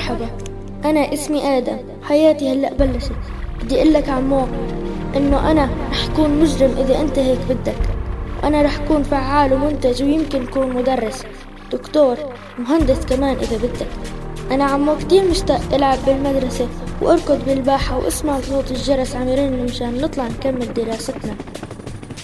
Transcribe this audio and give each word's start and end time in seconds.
مرحبا. 0.00 0.28
أنا 0.84 1.14
اسمي 1.14 1.58
آدم. 1.58 1.76
حياتي 2.02 2.52
هلأ 2.52 2.72
بلشت. 2.72 3.12
بدي 3.62 3.76
أقول 3.76 3.92
لك 3.92 4.08
عمو 4.08 4.46
إنه 5.16 5.50
أنا 5.50 5.68
رح 5.90 6.06
كون 6.16 6.30
مجرم 6.40 6.74
إذا 6.78 7.00
أنت 7.00 7.18
هيك 7.18 7.38
بدك. 7.48 7.76
وأنا 8.42 8.62
رح 8.62 8.76
كون 8.88 9.02
فعال 9.02 9.52
ومنتج 9.52 10.02
ويمكن 10.02 10.46
كون 10.46 10.72
مدرس. 10.74 11.22
دكتور 11.72 12.16
مهندس 12.58 13.06
كمان 13.06 13.36
إذا 13.36 13.56
بدك. 13.56 13.86
أنا 14.50 14.64
عمو 14.64 14.96
كتير 14.96 15.30
مشتاق 15.30 15.60
ألعب 15.74 15.98
بالمدرسة 16.06 16.68
وأركض 17.02 17.44
بالباحة 17.46 17.98
وأسمع 17.98 18.40
صوت 18.40 18.70
الجرس 18.70 19.16
عم 19.16 19.28
يرن 19.28 19.64
مشان 19.64 20.00
نطلع 20.00 20.28
نكمل 20.28 20.74
دراستنا. 20.74 21.34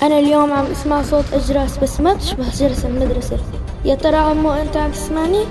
أنا 0.03 0.19
اليوم 0.19 0.53
عم 0.53 0.65
أسمع 0.65 1.03
صوت 1.03 1.25
أجراس 1.33 1.79
بس 1.79 2.01
ما 2.01 2.15
تشبه 2.15 2.45
جرس 2.59 2.85
المدرسة. 2.85 3.39
يا 3.85 3.95
ترى 3.95 4.17
عمو 4.17 4.53
أنت 4.53 4.77
عم 4.77 4.91
تسمعني؟ 4.91 5.45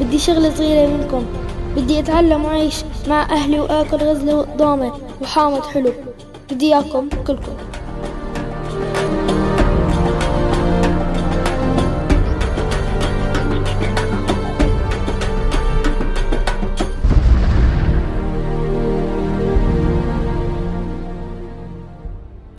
بدي 0.00 0.18
شغلة 0.18 0.54
صغيرة 0.54 0.86
منكم. 0.86 1.26
بدي 1.76 1.98
أتعلم 1.98 2.44
وأعيش 2.44 2.84
مع 3.08 3.22
أهلي 3.22 3.60
وآكل 3.60 3.96
غزلة 3.96 4.36
وضامة 4.36 4.92
وحامض 5.22 5.62
حلو. 5.62 5.92
بدي 6.50 6.74
إياكم 6.74 7.08
كلكم. 7.08 7.52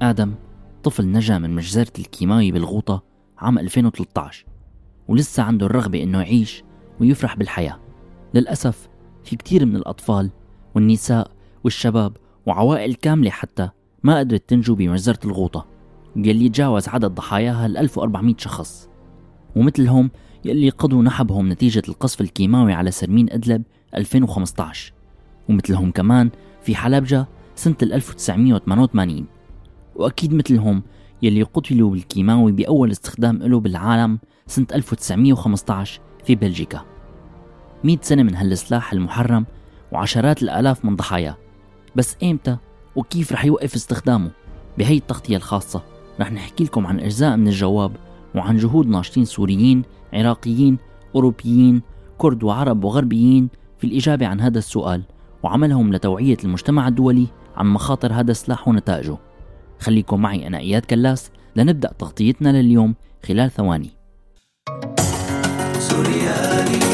آدم 0.02 0.36
طفل 0.84 1.12
نجا 1.12 1.38
من 1.38 1.56
مجزرة 1.56 1.92
الكيماوي 2.00 2.52
بالغوطة 2.52 3.04
عام 3.38 3.60
2013 3.60 4.46
ولسه 5.08 5.44
عنده 5.44 5.66
الرغبة 5.66 6.04
إنه 6.04 6.22
يعيش 6.22 6.64
ويفرح 7.02 7.38
بالحياة. 7.38 7.80
للأسف 8.34 8.93
في 9.24 9.36
كتير 9.36 9.66
من 9.66 9.76
الأطفال 9.76 10.30
والنساء 10.76 11.32
والشباب 11.64 12.18
وعوائل 12.46 12.96
كاملة 12.96 13.30
حتى 13.30 13.70
ما 14.04 14.20
قدرت 14.20 14.50
تنجو 14.50 14.76
بمجزرة 14.76 15.20
الغوطة 15.26 15.66
يلي 16.16 16.50
تجاوز 16.50 16.88
عدد 16.88 17.06
ضحاياها 17.12 17.66
ال 17.66 17.78
1400 17.78 18.36
شخص. 18.38 18.90
ومثلهم 19.56 20.12
يلي 20.46 20.70
قضوا 20.70 21.04
نحبهم 21.04 21.50
نتيجة 21.50 21.82
القصف 21.90 22.22
الكيماوي 22.22 22.74
على 22.74 22.92
سرمين 22.92 23.32
أدلب 23.32 23.64
2015 23.96 24.94
ومثلهم 25.50 25.92
كمان 25.92 26.30
في 26.62 26.76
حلبجة 26.76 27.28
سنة 27.56 27.76
1988 27.84 29.26
وأكيد 29.96 30.34
مثلهم 30.34 30.84
يلي 31.22 31.44
قتلوا 31.44 31.92
بالكيماوي 31.92 32.52
بأول 32.52 32.92
استخدام 32.92 33.38
له 33.38 33.60
بالعالم 33.60 34.20
سنة 34.48 34.68
1915 34.74 36.02
في 36.26 36.36
بلجيكا. 36.36 36.93
100 37.84 37.98
سنة 38.02 38.24
من 38.24 38.36
هالسلاح 38.36 38.94
المحرم 38.94 39.46
وعشرات 39.92 40.44
الآلاف 40.44 40.86
من 40.86 40.96
ضحاياه 40.96 41.38
بس 41.96 42.18
إمتى 42.24 42.58
وكيف 42.96 43.32
رح 43.32 43.46
يوقف 43.46 43.76
استخدامه 43.76 44.32
بهي 44.78 44.98
التغطية 44.98 45.38
الخاصة؟ 45.38 45.84
رح 46.20 46.32
نحكي 46.32 46.64
لكم 46.64 46.88
عن 46.88 47.00
أجزاء 47.00 47.38
من 47.38 47.48
الجواب 47.48 47.92
وعن 48.36 48.58
جهود 48.58 48.88
ناشطين 48.88 49.26
سوريين 49.26 49.84
عراقيين 50.14 50.78
أوروبيين 51.16 51.82
كرد 52.18 52.44
وعرب 52.44 52.84
وغربيين 52.84 53.50
في 53.78 53.88
الإجابة 53.88 54.28
عن 54.28 54.42
هذا 54.42 54.58
السؤال 54.58 55.04
وعملهم 55.44 55.94
لتوعية 55.94 56.38
المجتمع 56.44 56.88
الدولي 56.88 57.28
عن 57.56 57.68
مخاطر 57.68 58.14
هذا 58.14 58.32
السلاح 58.32 58.68
ونتائجه. 58.68 59.18
خليكم 59.80 60.22
معي 60.22 60.48
أنا 60.48 60.58
إياد 60.58 60.86
كلاس 60.86 61.32
لنبدأ 61.56 61.94
تغطيتنا 62.00 62.62
لليوم 62.62 62.96
خلال 63.28 63.52
ثواني. 63.52 63.90
سوريالي 65.80 66.93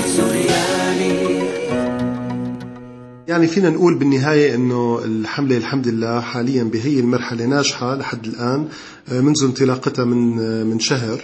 يعني 3.30 3.48
فينا 3.48 3.70
نقول 3.70 3.96
بالنهاية 3.96 4.56
أنه 4.56 5.00
الحملة 5.06 5.58
الحمد 5.58 5.88
لله 5.88 6.20
حاليا 6.20 6.64
بهي 6.64 7.00
المرحلة 7.00 7.46
ناجحة 7.46 7.96
لحد 7.96 8.26
الآن 8.26 8.68
آه، 9.12 9.22
منذ 9.22 9.44
انطلاقتها 9.44 10.06
من 10.06 10.40
آه، 10.40 10.64
من 10.64 10.80
شهر 10.80 11.24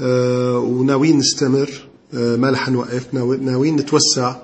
آه، 0.00 0.58
وناويين 0.58 1.18
نستمر 1.18 1.70
ما 2.12 2.50
رح 2.50 2.68
نوقف 2.68 3.14
ناويين 3.14 3.76
نتوسع 3.76 4.36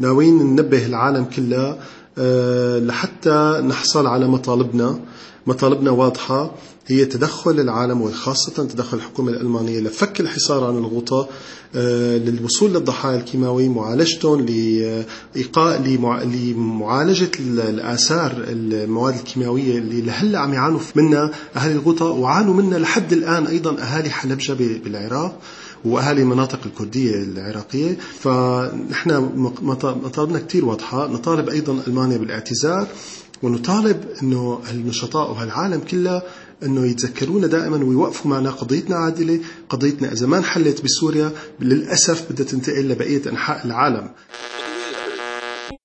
ناويين 0.00 0.38
ننبه 0.38 0.86
العالم 0.86 1.24
كله 1.24 1.78
لحتى 2.78 3.62
نحصل 3.66 4.06
على 4.06 4.26
مطالبنا. 4.26 5.00
مطالبنا 5.46 5.90
واضحة. 5.90 6.54
هي 6.86 7.04
تدخل 7.04 7.60
العالم 7.60 8.02
وخاصة 8.02 8.64
تدخل 8.64 8.96
الحكومة 8.96 9.30
الألمانية 9.30 9.80
لفك 9.80 10.20
الحصار 10.20 10.64
عن 10.64 10.76
الغوطة 10.76 11.28
آه، 11.76 12.18
للوصول 12.18 12.70
للضحايا 12.70 13.16
الكيماوي 13.16 13.68
معالجتهم 13.68 14.40
لإيقاء 14.40 15.82
لمعالجة 16.24 17.30
الآثار 17.40 18.44
المواد 18.48 19.14
الكيماوية 19.14 19.78
اللي 19.78 20.00
لهلا 20.00 20.38
عم 20.38 20.54
يعانوا 20.54 20.80
منها 20.94 21.30
أهالي 21.56 21.72
الغوطة 21.72 22.04
وعانوا 22.04 22.54
منها 22.54 22.78
لحد 22.78 23.12
الآن 23.12 23.46
أيضا 23.46 23.78
أهالي 23.78 24.10
حلبجة 24.10 24.52
بالعراق 24.84 25.38
وأهالي 25.84 26.22
المناطق 26.22 26.58
الكردية 26.66 27.14
العراقية. 27.14 27.96
فنحن 28.20 29.10
مطالبنا 30.02 30.38
كثير 30.38 30.64
واضحة. 30.64 31.06
نطالب 31.06 31.48
أيضا 31.48 31.82
ألمانيا 31.86 32.16
بالإعتذار 32.16 32.86
ونطالب 33.42 34.04
إنه 34.22 34.60
النشطاء 34.70 35.30
وهالعالم 35.30 35.80
كله 35.80 36.22
أنه 36.62 36.86
يتذكرونا 36.86 37.46
دائما 37.46 37.76
ويوقفوا 37.76 38.30
معنا 38.30 38.50
قضيتنا 38.50 38.96
عادلة، 38.96 39.40
قضيتنا 39.68 40.12
إذا 40.12 40.26
ما 40.26 40.38
انحلت 40.38 40.84
بسوريا 40.84 41.32
للأسف 41.60 42.32
بدها 42.32 42.46
تنتقل 42.46 42.88
لبقيه 42.88 43.30
أنحاء 43.30 43.66
العالم. 43.66 44.10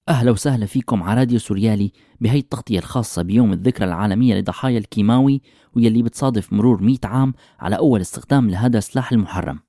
أهلا 0.10 0.32
وسهلا 0.32 0.66
فيكم 0.66 1.04
على 1.04 1.20
راديو 1.20 1.40
سوريالي 1.40 1.92
بهي 2.22 2.40
التغطية 2.40 2.80
الخاصة 2.80 3.22
بيوم 3.22 3.54
الذكرى 3.54 3.86
العالمية 3.86 4.36
لضحايا 4.36 4.78
الكيماوي 4.78 5.42
واللي 5.76 6.04
بتصادف 6.04 6.54
مرور 6.54 6.82
100 6.82 6.98
عام 7.04 7.34
على 7.60 7.78
أول 7.78 8.02
استخدام 8.02 8.50
لهذا 8.50 8.78
السلاح 8.78 9.12
المحرم. 9.12 9.60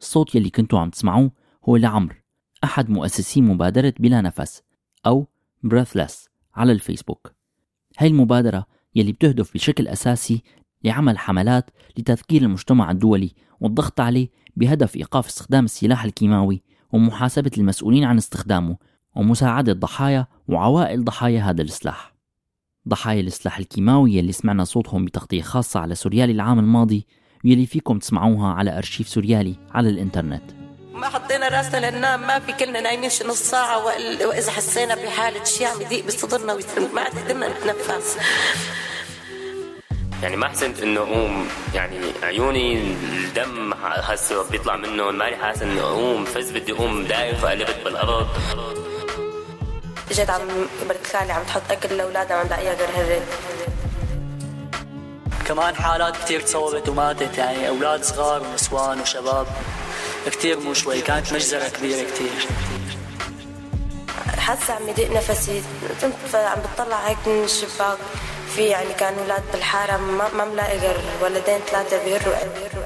الصوت 0.00 0.34
يلي 0.34 0.50
كنتوا 0.50 0.78
عم 0.78 0.90
تسمعوه 0.90 1.30
هو 1.68 1.76
لعمر 1.76 2.22
أحد 2.64 2.90
مؤسسي 2.90 3.40
مبادرة 3.40 3.94
بلا 3.98 4.20
نفس 4.20 4.62
أو 5.06 5.26
Breathless 5.66 6.28
على 6.54 6.72
الفيسبوك 6.72 7.32
هاي 7.98 8.08
المبادرة 8.08 8.66
يلي 8.94 9.12
بتهدف 9.12 9.54
بشكل 9.54 9.88
أساسي 9.88 10.42
لعمل 10.84 11.18
حملات 11.18 11.70
لتذكير 11.98 12.42
المجتمع 12.42 12.90
الدولي 12.90 13.30
والضغط 13.60 14.00
عليه 14.00 14.30
بهدف 14.56 14.96
إيقاف 14.96 15.26
استخدام 15.26 15.64
السلاح 15.64 16.04
الكيماوي 16.04 16.62
ومحاسبة 16.92 17.50
المسؤولين 17.58 18.04
عن 18.04 18.16
استخدامه 18.16 18.76
ومساعدة 19.16 19.72
ضحايا 19.72 20.26
وعوائل 20.48 21.04
ضحايا 21.04 21.40
هذا 21.40 21.62
السلاح. 21.62 22.14
ضحايا 22.88 23.20
السلاح 23.20 23.58
الكيماوي 23.58 24.14
يلي 24.14 24.32
سمعنا 24.32 24.64
صوتهم 24.64 25.04
بتغطية 25.04 25.42
خاصة 25.42 25.80
على 25.80 25.94
سوريالي 25.94 26.32
العام 26.32 26.58
الماضي 26.58 27.06
يلي 27.44 27.66
فيكم 27.66 27.98
تسمعوها 27.98 28.48
على 28.48 28.78
أرشيف 28.78 29.08
سوريالي 29.08 29.54
على 29.70 29.88
الإنترنت. 29.88 30.69
ما 30.92 31.08
حطينا 31.08 31.48
راسنا 31.48 31.90
لننام 31.90 32.26
ما 32.26 32.38
في 32.38 32.52
كلنا 32.52 32.80
نايمين 32.80 33.10
شي 33.10 33.24
نص 33.24 33.42
ساعة 33.42 33.84
وإذا 34.26 34.52
حسينا 34.52 34.94
بحالة 34.94 35.44
شيء 35.44 35.66
عم 35.66 35.80
يضيق 35.80 36.04
بصدرنا 36.04 36.58
ما 36.94 37.00
عاد 37.00 37.18
قدرنا 37.18 37.48
نتنفس. 37.48 38.16
يعني 40.22 40.36
ما 40.36 40.48
حسنت 40.48 40.80
إنه 40.82 41.00
أقوم 41.00 41.48
يعني 41.74 42.00
عيوني 42.22 42.78
الدم 42.82 43.72
هسه 43.82 44.50
بيطلع 44.50 44.76
منه 44.76 45.10
ماني 45.10 45.36
حاسس 45.36 45.62
انه 45.62 45.82
أقوم 45.82 46.24
فز 46.24 46.50
بدي 46.50 46.72
أقوم 46.72 47.04
دايخ 47.04 47.44
وقلبت 47.44 47.76
بالأرض. 47.84 48.28
اجت 50.10 50.30
عم 50.30 50.40
بنت 50.88 51.06
خالي 51.12 51.32
عم 51.32 51.44
تحط 51.44 51.62
أكل 51.70 51.96
لاولادها 51.96 52.36
عم 52.36 52.46
لاقيها 52.48 52.74
قرهرت 52.74 53.22
كمان 55.46 55.74
حالات 55.74 56.16
كثير 56.16 56.40
تصوبت 56.40 56.88
وماتت 56.88 57.38
يعني 57.38 57.68
أولاد 57.68 58.04
صغار 58.04 58.42
ونسوان 58.42 59.00
وشباب. 59.00 59.46
كثير 60.26 60.60
مو 60.60 60.74
شوي 60.74 61.00
كانت 61.00 61.32
مجزرة 61.32 61.68
كبيرة 61.68 62.02
كثير 62.10 62.46
حاسة 64.38 64.74
عم 64.74 64.88
يضيق 64.88 65.12
نفسي. 65.12 65.62
كنت 66.00 66.34
عم 66.34 66.58
بتطلع 66.60 66.96
هيك 66.96 67.18
من 67.26 67.44
الشباك. 67.44 67.98
في 68.56 68.64
يعني 68.64 68.94
كان 68.94 69.18
أولاد 69.18 69.42
بالحارة 69.52 69.96
ما 69.96 70.44
ملاقي 70.44 70.78
غير 70.78 70.96
ولدين 71.22 71.60
ثلاثة 71.70 72.04
بيهروا 72.04 72.34
بيهروا 72.34 72.84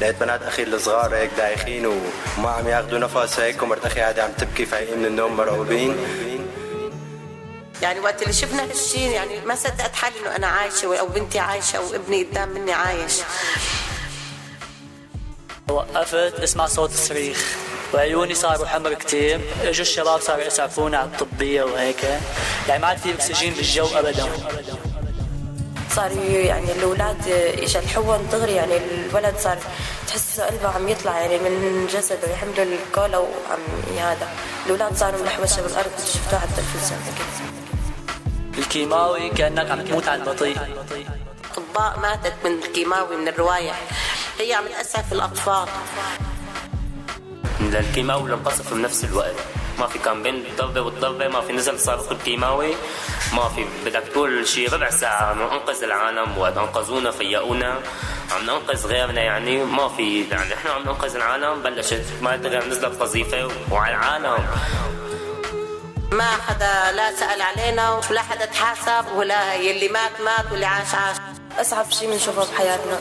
لقيت 0.00 0.16
بنات 0.20 0.42
أخي 0.42 0.62
الصغار 0.62 1.14
هيك 1.14 1.30
دايخين 1.36 1.86
وما 1.86 2.50
عم 2.50 2.68
ياخذوا 2.68 2.98
نفس 2.98 3.40
هيك 3.40 3.62
ومرت 3.62 3.86
أخي 3.86 4.00
عادي 4.00 4.20
عم 4.20 4.32
تبكي 4.32 4.66
فايقين 4.66 4.98
من 4.98 5.06
النوم 5.06 5.36
مرعوبين. 5.36 5.96
يعني 7.82 8.00
وقت 8.00 8.22
اللي 8.22 8.32
شفنا 8.32 8.64
هالشيء 8.64 9.10
يعني 9.10 9.40
ما 9.40 9.54
صدقت 9.54 9.94
حالي 9.94 10.20
إنه 10.20 10.36
أنا 10.36 10.46
عايشة 10.46 10.96
أو 10.96 11.06
بنتي 11.06 11.38
عايشة 11.38 11.76
أو 11.76 11.94
ابني 11.94 12.24
قدام 12.24 12.48
مني 12.48 12.72
عايش. 12.72 13.14
وقفت 15.70 16.40
اسمع 16.40 16.66
صوت 16.66 16.90
الصريخ. 16.90 17.56
وعيوني 17.94 18.34
صاروا 18.34 18.66
حمر 18.66 18.94
كتير. 18.94 19.40
إجوا 19.62 19.82
الشباب 19.82 20.20
صاروا 20.20 20.44
يسعفونا 20.44 20.98
على 20.98 21.06
الطبية 21.06 21.62
وهيك. 21.62 22.04
يعني 22.68 22.82
ما 22.82 22.88
عاد 22.88 22.98
في 22.98 23.14
أكسجين 23.14 23.54
بالجو 23.54 23.86
ابدا. 23.86 24.28
صار 25.96 26.12
يعني 26.28 26.72
الأولاد 26.72 27.28
اجى 27.62 27.78
الحون 27.78 28.28
دغري 28.32 28.54
يعني 28.54 28.76
الولد 28.76 29.34
صار 29.38 29.58
تحس 30.06 30.40
قلبه 30.40 30.68
عم 30.68 30.88
يطلع 30.88 31.20
يعني 31.20 31.38
من 31.38 31.86
جسده. 31.92 32.32
يحملوا 32.32 32.64
الكولا 32.64 33.18
وعم 33.18 33.98
هذا. 33.98 34.28
الأولاد 34.66 34.96
صاروا 34.96 35.22
ملحوشه 35.22 35.62
بالأرض. 35.62 35.90
شفتوه 36.14 36.38
على 36.38 36.48
التلفزيون. 36.48 37.00
أكيد 37.12 37.50
الكيماوي 38.58 39.30
كأنك 39.30 39.70
عم 39.70 39.80
تموت 39.80 40.08
على 40.08 40.22
البطيء. 40.22 40.56
اطباء 41.56 41.98
ماتت 41.98 42.34
من 42.44 42.62
الكيماوي 42.62 43.16
من 43.16 43.28
الروايح. 43.28 43.80
هي 44.40 44.54
عم 44.54 44.64
تاسف 44.66 45.12
الأطفال. 45.12 45.68
الكيماوي 47.60 48.30
والقصف 48.30 48.74
بنفس 48.74 49.04
الوقت. 49.04 49.34
ما 49.78 49.86
في 49.86 49.98
كان 49.98 50.22
بين 50.22 50.34
الضربة 50.34 50.80
والضربة 50.80 51.28
ما 51.28 51.40
في 51.40 51.52
نزل 51.52 51.80
صاروخ 51.80 52.12
الكيماوي 52.12 52.74
ما 53.32 53.48
في 53.48 53.66
بدك 53.84 54.02
تقول 54.12 54.48
شي 54.48 54.66
ربع 54.66 54.90
ساعة 54.90 55.22
عم 55.22 55.38
ننقذ 55.38 55.82
العالم 55.84 56.38
وقت 56.38 56.56
أنقذونا 56.56 57.10
فيقونا. 57.10 57.80
عم 58.32 58.42
ننقذ 58.42 58.86
غيرنا 58.86 59.20
يعني 59.20 59.64
ما 59.64 59.88
في 59.88 60.28
يعني 60.30 60.54
إحنا 60.54 60.70
عم 60.70 60.82
ننقذ 60.82 61.16
العالم 61.16 61.62
بلشت 61.62 62.04
ما 62.22 62.36
غير 62.36 62.64
نزلت 62.64 63.02
قذيفة 63.02 63.48
وعلى 63.70 63.94
العالم. 63.94 64.46
ما 66.12 66.30
حدا 66.48 66.92
لا 66.96 67.16
سأل 67.16 67.42
علينا 67.42 68.00
ولا 68.10 68.22
حدا 68.22 68.44
تحاسب 68.44 69.12
ولا 69.16 69.54
يلي 69.54 69.88
مات 69.88 70.20
مات 70.20 70.52
واللي 70.52 70.66
عاش 70.66 70.94
عاش. 70.94 71.16
أصعب 71.58 71.90
شيء 71.90 72.10
بنشوفه 72.10 72.52
بحياتنا 72.52 73.00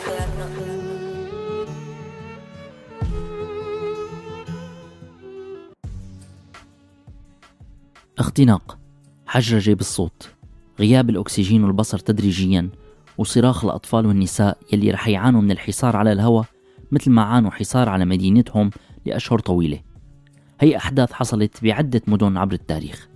اختناق 8.19 8.77
حجرجة 9.27 9.73
بالصوت 9.73 10.29
غياب 10.79 11.09
الأكسجين 11.09 11.63
والبصر 11.63 11.99
تدريجيا 11.99 12.69
وصراخ 13.17 13.65
الأطفال 13.65 14.05
والنساء 14.05 14.57
يلي 14.73 14.91
رح 14.91 15.07
يعانوا 15.07 15.41
من 15.41 15.51
الحصار 15.51 15.95
على 15.95 16.11
الهواء 16.11 16.45
مثل 16.91 17.11
ما 17.11 17.21
عانوا 17.21 17.51
حصار 17.51 17.89
على 17.89 18.05
مدينتهم 18.05 18.69
لأشهر 19.05 19.39
طويلة. 19.39 19.79
هي 20.59 20.77
أحداث 20.77 21.11
حصلت 21.11 21.63
بعدة 21.63 22.01
مدن 22.07 22.37
عبر 22.37 22.53
التاريخ. 22.53 23.09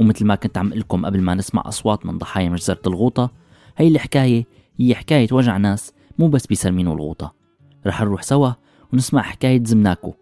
ومثل 0.00 0.24
ما 0.24 0.34
كنت 0.34 0.58
عم 0.58 0.74
لكم 0.74 1.06
قبل 1.06 1.20
ما 1.20 1.34
نسمع 1.34 1.62
أصوات 1.66 2.06
من 2.06 2.18
ضحايا 2.18 2.48
مجزرة 2.48 2.80
الغوطة 2.86 3.30
هي 3.76 3.88
الحكاية 3.88 4.46
هي 4.80 4.94
حكاية 4.94 5.28
وجع 5.32 5.56
ناس 5.56 5.92
مو 6.18 6.28
بس 6.28 6.46
بسرمين 6.46 6.88
والغوطة 6.88 7.34
رح 7.86 8.02
نروح 8.02 8.22
سوا 8.22 8.52
ونسمع 8.92 9.22
حكاية 9.22 9.64
زمناكو 9.64 10.14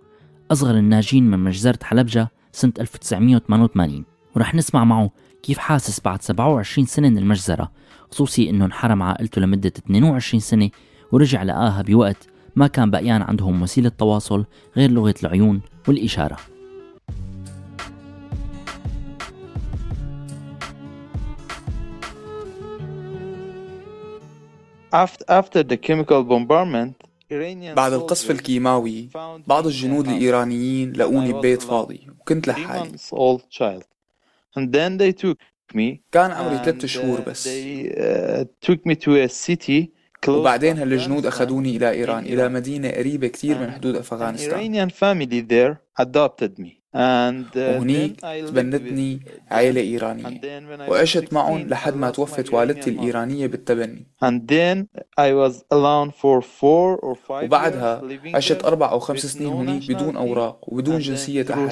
أصغر 0.50 0.78
الناجين 0.78 1.30
من 1.30 1.38
مجزرة 1.38 1.78
حلبجة 1.82 2.28
سنة 2.52 2.72
1988 2.80 4.15
ورح 4.36 4.54
نسمع 4.54 4.84
معه 4.84 5.10
كيف 5.42 5.58
حاسس 5.58 6.00
بعد 6.00 6.22
27 6.22 6.86
سنة 6.86 7.08
من 7.08 7.18
المجزرة 7.18 7.72
خصوصي 8.10 8.50
إنه 8.50 8.64
انحرم 8.64 9.02
عائلته 9.02 9.40
لمدة 9.40 9.72
22 9.78 10.40
سنة 10.40 10.70
ورجع 11.12 11.42
لقاها 11.42 11.82
بوقت 11.82 12.28
ما 12.56 12.66
كان 12.66 12.90
بقيان 12.90 13.22
عندهم 13.22 13.62
وسيلة 13.62 13.88
تواصل 13.88 14.44
غير 14.76 14.90
لغة 14.90 15.14
العيون 15.22 15.60
والإشارة. 15.88 16.36
After 25.28 25.62
the 25.62 25.76
chemical 25.76 26.22
bombardment, 26.24 26.92
بعد 27.76 27.92
القصف 27.92 28.30
الكيماوي 28.30 29.08
بعض 29.46 29.66
الجنود 29.66 30.08
الإيرانيين 30.08 30.92
لقوني 30.92 31.32
ببيت 31.32 31.62
فاضي 31.62 32.06
وكنت 32.20 32.48
لحالي. 32.48 32.92
and 34.56 34.66
then 34.72 34.98
they 34.98 35.12
took 35.12 35.38
me 35.74 36.00
كان 36.12 36.30
عمري 36.30 36.58
ثلاث 36.64 36.86
شهور 36.86 37.20
بس. 37.20 37.48
وبعدين 40.28 40.78
هالجنود 40.78 41.26
أخذوني 41.26 41.76
إلى 41.76 41.90
إيران 41.90 42.24
إلى 42.24 42.48
مدينة 42.48 42.90
قريبة 42.90 43.28
كثير 43.28 43.58
من 43.58 43.70
حدود 43.70 43.96
أفغانستان. 43.96 44.58
وهنيك 47.56 48.20
تبنتني 48.20 49.20
عائلة 49.50 49.80
إيرانية. 49.80 50.40
وعشت 50.88 51.32
معهم 51.32 51.68
لحد 51.68 51.96
ما 51.96 52.10
توفت 52.10 52.52
والدتي 52.54 52.90
الإيرانية 52.90 53.46
بالتبني. 53.46 54.06
وبعدها 57.30 58.02
عشت 58.34 58.64
أربع 58.64 58.90
أو 58.90 58.98
خمس 58.98 59.26
سنين 59.26 59.48
هنيك 59.48 59.92
بدون 59.92 60.16
أوراق 60.16 60.72
وبدون 60.72 60.98
جنسية 60.98 61.46
أحد. 61.50 61.70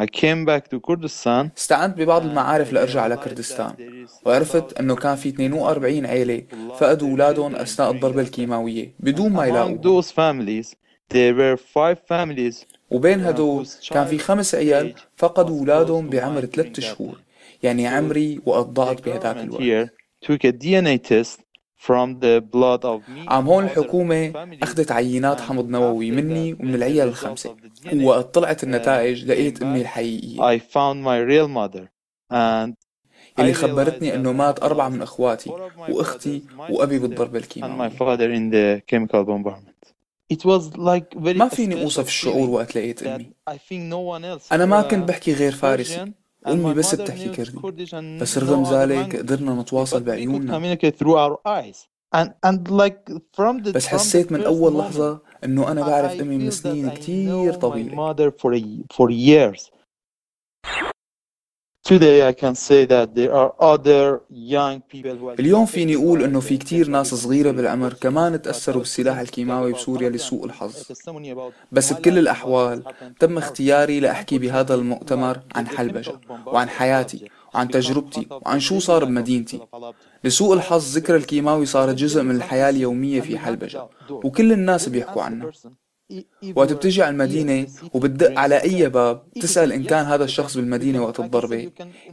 I 0.00 0.06
came 0.06 0.46
back 0.46 0.68
to 0.70 0.80
Kurdistan. 0.80 1.50
استعنت 1.56 1.96
ببعض 1.96 2.26
المعارف 2.26 2.72
لأرجع 2.72 3.06
لكردستان 3.06 3.74
وعرفت 4.26 4.72
أنه 4.80 4.94
كان 4.94 5.16
في 5.16 5.28
42 5.28 6.06
عيلة 6.06 6.42
فقدوا 6.78 7.10
أولادهم 7.10 7.56
أثناء 7.56 7.90
الضربة 7.90 8.22
الكيماوية. 8.22 8.94
بدون 9.00 9.32
ما 9.32 9.46
يلاقوا. 9.46 10.02
Those 10.02 10.06
families 10.06 10.74
there 11.14 11.34
were 11.34 11.56
five 11.56 11.98
families 12.12 12.66
وبين 12.90 13.20
هدول 13.20 13.66
كان 13.90 14.06
في 14.06 14.18
خمس 14.18 14.54
عيال 14.54 14.94
فقدوا 15.16 15.58
أولادهم 15.58 16.08
بعمر 16.10 16.44
ثلاث 16.44 16.80
شهور. 16.80 17.20
يعني 17.62 17.86
عمري 17.86 18.40
وقت 18.46 18.66
ضعت 18.66 19.04
بهداك 19.04 19.36
الوقت. 19.36 19.90
took 20.26 20.44
a 20.44 20.52
DNA 20.52 20.98
test 21.10 21.49
From 21.86 22.16
عم 23.28 23.46
هون 23.48 23.64
الحكومة 23.64 24.32
أخذت 24.62 24.92
عينات 24.92 25.40
حمض 25.40 25.68
نووي 25.68 26.10
مني 26.10 26.52
ومن 26.52 26.74
العيال 26.74 27.08
الخمسة. 27.08 27.56
وطلعت 27.94 28.64
النتائج 28.64 29.24
لقيت 29.24 29.62
أمي 29.62 29.80
الحقيقية. 29.80 30.56
I 30.56 30.60
found 30.60 31.02
my 31.04 31.20
real 31.30 31.48
mother 31.48 31.88
and 32.32 32.74
اللي 33.38 33.54
خبرتني 33.54 34.14
إنه 34.14 34.32
مات 34.32 34.62
أربعة 34.62 34.88
من 34.88 35.02
أخواتي 35.02 35.50
وأختي 35.88 36.42
وأبي 36.70 36.98
بالضربه 36.98 37.38
الكيميائية 37.38 37.74
ما 41.24 41.48
فيني 41.48 41.82
أوصف 41.82 42.06
الشعور 42.06 42.50
وقت 42.50 42.76
لقيت 42.76 43.02
أمي. 43.02 43.32
أنا 44.52 44.66
ما 44.66 44.82
كنت 44.82 45.08
بحكي 45.08 45.34
غير 45.34 45.52
فارسي. 45.52 46.12
أمي 46.46 46.74
بس 46.74 46.94
بتحكي 46.94 47.28
كردي 47.28 47.58
بس 48.22 48.38
رغم 48.38 48.62
ذلك 48.64 49.16
قدرنا 49.16 49.62
نتواصل 49.62 50.02
بعيوننا 50.02 50.58
بس 53.76 53.86
حسيت 53.86 54.32
من 54.32 54.40
أول 54.46 54.72
لحظة 54.78 55.20
أنه 55.44 55.70
أنا 55.72 55.80
بعرف 55.82 56.10
أمي 56.20 56.38
من 56.38 56.50
سنين 56.50 56.90
كتير 56.90 57.52
طويلة. 57.54 57.94
اليوم 65.40 65.66
فيني 65.66 65.96
أقول 65.96 66.22
إنه 66.22 66.40
في 66.40 66.56
كتير 66.56 66.88
ناس 66.88 67.14
صغيرة 67.14 67.50
بالعمر 67.50 67.92
كمان 67.92 68.42
تأثروا 68.42 68.78
بالسلاح 68.78 69.18
الكيماوي 69.18 69.72
بسوريا 69.72 70.10
لسوء 70.10 70.44
الحظ. 70.44 70.74
بس 71.72 71.92
بكل 71.92 72.18
الأحوال 72.18 72.82
تم 73.20 73.38
اختياري 73.38 74.00
لأحكي 74.00 74.38
بهذا 74.38 74.74
المؤتمر 74.74 75.40
عن 75.54 75.66
حلبجة 75.68 76.20
وعن 76.46 76.68
حياتي 76.68 77.28
وعن 77.54 77.68
تجربتي 77.68 78.26
وعن 78.30 78.60
شو 78.60 78.78
صار 78.78 79.04
بمدينتي. 79.04 79.60
لسوء 80.24 80.54
الحظ 80.54 80.96
ذكر 80.96 81.16
الكيماوي 81.16 81.66
صارت 81.66 81.94
جزء 81.94 82.22
من 82.22 82.36
الحياة 82.36 82.70
اليومية 82.70 83.20
في 83.20 83.38
حلبجة 83.38 83.88
وكل 84.10 84.52
الناس 84.52 84.88
بيحكوا 84.88 85.22
عنه 85.22 85.50
وقت 86.56 86.72
بتجي 86.72 87.02
على 87.02 87.10
المدينة 87.12 87.66
وبتدق 87.94 88.38
على 88.38 88.62
أي 88.62 88.88
باب 88.88 89.22
تسأل 89.40 89.72
إن 89.72 89.84
كان 89.84 90.04
هذا 90.06 90.24
الشخص 90.24 90.56
بالمدينة 90.56 91.02
وقت 91.02 91.20
الضربة 91.20 91.70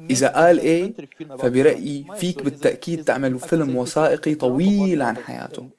إذا 0.09 0.27
قال 0.27 0.59
إيه 0.59 0.93
فبرأيي 1.39 2.05
فيك 2.15 2.43
بالتأكيد 2.43 3.03
تعمل 3.03 3.39
فيلم 3.39 3.75
وثائقي 3.75 4.35
طويل 4.35 5.01
عن 5.01 5.17
حياته. 5.17 5.69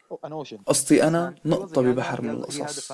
قصتي 0.66 1.02
أنا 1.02 1.34
نقطة 1.44 1.82
ببحر 1.82 2.22
من 2.22 2.30
القصص. 2.30 2.92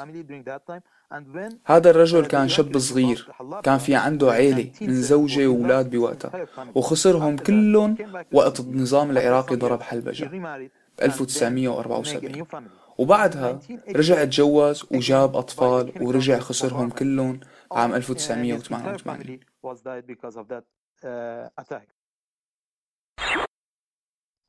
هذا 1.65 1.91
الرجل 1.91 2.27
كان 2.27 2.49
شاب 2.49 2.79
صغير 2.79 3.29
كان 3.63 3.79
في 3.79 3.95
عنده 3.95 4.31
عيلة 4.31 4.71
من 4.81 5.03
زوجة 5.03 5.47
وأولاد 5.47 5.91
بوقتها 5.91 6.47
وخسرهم 6.75 7.37
كلهم 7.37 7.97
وقت 8.33 8.61
النظام 8.61 9.11
العراقي 9.11 9.57
ضرب 9.57 9.83
حلبجة. 9.83 10.25
ب 10.25 11.03
1974 11.03 12.47
وبعدها 12.99 13.61
رجع 13.89 14.25
تجوز 14.25 14.85
وجاب 14.91 15.37
أطفال 15.37 15.93
ورجع 16.01 16.39
خسرهم 16.39 16.91
كلهم 16.91 17.41
عام 17.73 17.95
1988 17.95 19.41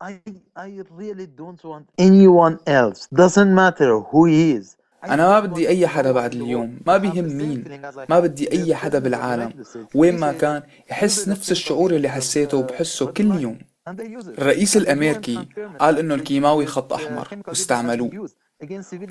I, 0.03 0.19
I 0.55 0.83
really 0.91 1.25
don't 1.25 1.63
want 1.63 1.85
anyone 1.97 2.59
else. 2.67 3.07
Doesn't 3.21 3.53
matter 3.53 3.99
who 4.09 4.25
he 4.25 4.51
is. 4.59 4.77
أنا 5.03 5.27
ما 5.27 5.39
بدي 5.39 5.67
أي 5.67 5.87
حدا 5.87 6.11
بعد 6.11 6.33
اليوم. 6.33 6.79
ما 6.87 6.97
بيهم 6.97 7.25
مين. 7.25 7.81
ما 8.09 8.19
بدي 8.19 8.51
أي 8.51 8.75
حدا 8.75 8.99
بالعالم. 8.99 9.63
وين 9.95 10.19
ما 10.19 10.31
كان 10.31 10.63
يحس 10.89 11.27
نفس 11.27 11.51
الشعور 11.51 11.91
اللي 11.91 12.09
حسيته 12.09 12.57
وبحسه 12.57 13.11
كل 13.11 13.41
يوم. 13.41 13.59
الرئيس 13.87 14.77
الأمريكي 14.77 15.47
قال 15.79 15.99
إنه 15.99 16.15
الكيماوي 16.15 16.65
خط 16.65 16.93
أحمر. 16.93 17.27
واستعملوه 17.47 18.29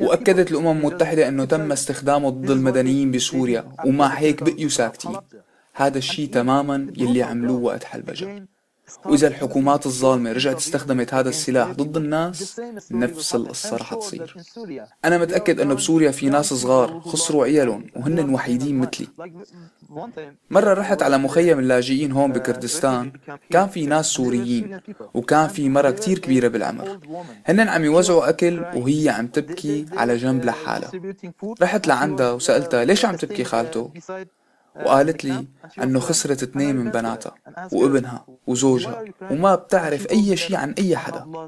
وأكدت 0.00 0.50
الأمم 0.50 0.78
المتحدة 0.78 1.28
أنه 1.28 1.44
تم 1.44 1.72
استخدامه 1.72 2.30
ضد 2.30 2.50
المدنيين 2.50 3.10
بسوريا. 3.10 3.64
ومع 3.86 4.06
هيك 4.06 4.42
بقيوا 4.42 4.70
ساكتين. 4.70 5.16
هذا 5.74 5.98
الشيء 5.98 6.28
تماما 6.30 6.92
يلي 6.96 7.22
عملوه 7.22 7.60
وقت 7.60 7.84
حلبجة 7.84 8.46
وإذا 9.04 9.28
الحكومات 9.28 9.86
الظالمة 9.86 10.32
رجعت 10.32 10.56
استخدمت 10.56 11.14
هذا 11.14 11.28
السلاح 11.28 11.70
ضد 11.70 11.96
الناس 11.96 12.60
نفس 12.90 13.34
القصة 13.34 13.76
رح 13.76 13.94
تصير. 13.94 14.36
أنا 15.04 15.18
متأكد 15.18 15.60
أنه 15.60 15.74
بسوريا 15.74 16.10
في 16.10 16.28
ناس 16.28 16.54
صغار 16.54 17.00
خسروا 17.00 17.44
عيالهم 17.44 17.86
وهن 17.96 18.34
وحيدين 18.34 18.78
مثلي. 18.78 19.08
مرة 20.50 20.74
رحت 20.74 21.02
على 21.02 21.18
مخيم 21.18 21.58
اللاجئين 21.58 22.12
هون 22.12 22.32
بكردستان 22.32 23.12
كان 23.50 23.68
في 23.68 23.86
ناس 23.86 24.06
سوريين 24.06 24.80
وكان 25.14 25.48
في 25.48 25.68
مرة 25.68 25.90
كتير 25.90 26.18
كبيرة 26.18 26.48
بالعمر. 26.48 26.98
هن 27.46 27.60
عم 27.60 27.84
يوزعوا 27.84 28.28
أكل 28.28 28.64
وهي 28.74 29.08
عم 29.08 29.26
تبكي 29.26 29.86
على 29.92 30.16
جنب 30.16 30.44
لحالها. 30.44 30.90
رحت 31.62 31.86
لعندها 31.86 32.32
وسألتها 32.32 32.84
ليش 32.84 33.04
عم 33.04 33.16
تبكي 33.16 33.44
خالته؟ 33.44 33.90
وقالت 34.76 35.24
لي 35.24 35.46
أنه 35.82 36.00
خسرت 36.00 36.42
اثنين 36.42 36.76
من 36.76 36.90
بناتها 36.90 37.34
وابنها 37.72 38.26
وزوجها 38.46 39.04
وما 39.30 39.54
بتعرف 39.54 40.10
أي 40.10 40.36
شيء 40.36 40.56
عن 40.56 40.74
أي 40.78 40.96
حدا. 40.96 41.46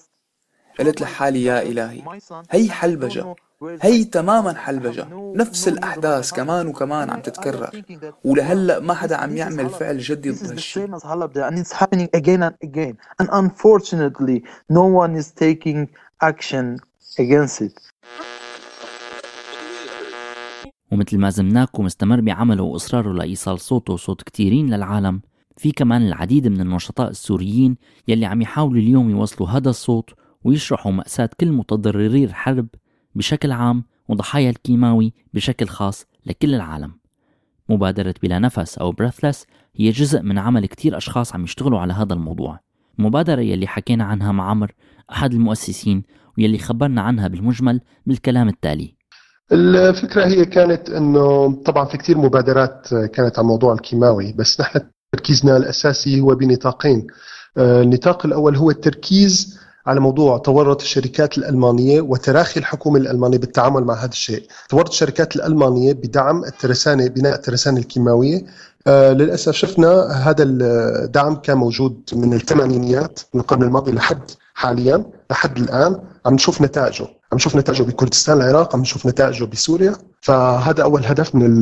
قلت 0.78 1.00
لحالي 1.00 1.44
يا 1.44 1.62
إلهي. 1.62 2.02
هي 2.50 2.70
حلبجة. 2.70 3.34
هي 3.82 4.04
تماما 4.04 4.54
حلبجة. 4.54 5.06
نفس 5.12 5.68
الأحداث 5.68 6.32
كمان 6.32 6.66
وكمان 6.66 7.10
عم 7.10 7.20
تتكرر. 7.20 7.82
ولهلأ 8.24 8.80
ما 8.80 8.94
حدا 8.94 9.16
عم 9.16 9.36
يعمل 9.36 9.70
فعل 9.70 9.98
جدي 9.98 10.30
ضد 10.30 10.50
هالشيء 10.50 10.86
and 10.96 11.58
it's 11.58 11.72
happening 11.72 12.08
again 12.14 12.42
and 12.42 12.54
again. 12.62 12.98
And 13.20 13.28
unfortunately 13.32 14.44
no 14.70 14.84
one 14.84 15.16
is 15.16 15.32
taking 15.32 15.88
action 16.22 16.80
against 17.18 17.60
it. 17.62 17.72
ومثل 20.92 21.18
ما 21.18 21.30
زمناكم 21.30 21.84
مستمر 21.84 22.20
بعمله 22.20 22.62
وإصراره 22.62 23.12
لإيصال 23.12 23.60
صوته 23.60 23.92
وصوت 23.92 24.22
كتيرين 24.22 24.74
للعالم. 24.74 25.20
في 25.56 25.72
كمان 25.72 26.06
العديد 26.06 26.48
من 26.48 26.60
النشطاء 26.60 27.10
السوريين 27.10 27.76
يلي 28.08 28.26
عم 28.26 28.42
يحاولوا 28.42 28.80
اليوم 28.80 29.10
يوصلوا 29.10 29.48
هذا 29.48 29.70
الصوت 29.70 30.10
ويشرحوا 30.44 30.92
مأساة 30.92 31.30
كل 31.40 31.52
متضرري 31.52 32.24
الحرب 32.24 32.66
بشكل 33.14 33.52
عام 33.52 33.84
وضحايا 34.08 34.50
الكيماوي 34.50 35.12
بشكل 35.34 35.66
خاص 35.66 36.06
لكل 36.26 36.54
العالم. 36.54 36.92
مبادرة 37.68 38.14
بلا 38.22 38.38
نفس 38.38 38.78
أو 38.78 38.92
بريثلس 38.92 39.46
هي 39.76 39.90
جزء 39.90 40.22
من 40.22 40.38
عمل 40.38 40.66
كتير 40.66 40.96
أشخاص 40.96 41.34
عم 41.34 41.44
يشتغلوا 41.44 41.80
على 41.80 41.92
هذا 41.92 42.14
الموضوع. 42.14 42.60
المبادرة 42.98 43.40
يلي 43.40 43.66
حكينا 43.66 44.04
عنها 44.04 44.32
مع 44.32 44.50
عمر 44.50 44.72
أحد 45.12 45.34
المؤسسين 45.34 46.02
ويلي 46.38 46.58
خبرنا 46.58 47.02
عنها 47.02 47.28
بالمجمل 47.28 47.80
بالكلام 48.06 48.48
التالي. 48.48 48.95
الفكرة 49.52 50.26
هي 50.26 50.44
كانت 50.44 50.90
إنه 50.90 51.54
طبعا 51.64 51.84
في 51.84 51.96
كثير 51.96 52.18
مبادرات 52.18 52.88
كانت 52.94 53.38
عن 53.38 53.44
موضوع 53.44 53.72
الكيماوي 53.72 54.32
بس 54.32 54.60
نحن 54.60 54.80
تركيزنا 55.12 55.56
الأساسي 55.56 56.20
هو 56.20 56.34
بنطاقين. 56.34 57.06
آه، 57.56 57.82
النطاق 57.82 58.26
الأول 58.26 58.56
هو 58.56 58.70
التركيز 58.70 59.58
على 59.86 60.00
موضوع 60.00 60.38
تورط 60.38 60.80
الشركات 60.82 61.38
الألمانية 61.38 62.00
وتراخي 62.00 62.60
الحكومة 62.60 62.98
الألمانية 62.98 63.38
بالتعامل 63.38 63.84
مع 63.84 63.94
هذا 63.94 64.10
الشيء. 64.10 64.42
تورط 64.68 64.88
الشركات 64.88 65.36
الألمانية 65.36 65.92
بدعم 65.92 66.44
الترسانة 66.44 67.06
بناء 67.06 67.34
الترسانة 67.34 67.78
الكيماوية. 67.78 68.42
آه 68.86 69.12
للأسف 69.12 69.52
شفنا 69.52 70.02
هذا 70.30 70.42
الدعم 70.42 71.36
كان 71.36 71.56
موجود 71.56 72.00
من 72.12 72.32
الثمانينيات 72.34 73.20
من 73.34 73.40
القرن 73.40 73.62
الماضي 73.62 73.92
لحد 73.92 74.30
حاليا 74.54 75.04
لحد 75.30 75.58
الآن 75.58 76.00
عم 76.26 76.34
نشوف 76.34 76.62
نتائجه. 76.62 77.06
عم 77.36 77.38
نشوف 77.38 77.56
نتائجه 77.56 77.82
بكردستان 77.82 78.36
العراق 78.36 78.74
عم 78.74 78.80
نشوف 78.80 79.06
نتائجه 79.06 79.44
بسوريا. 79.44 79.96
فهذا 80.20 80.82
أول 80.82 81.04
هدف 81.04 81.34
من 81.34 81.60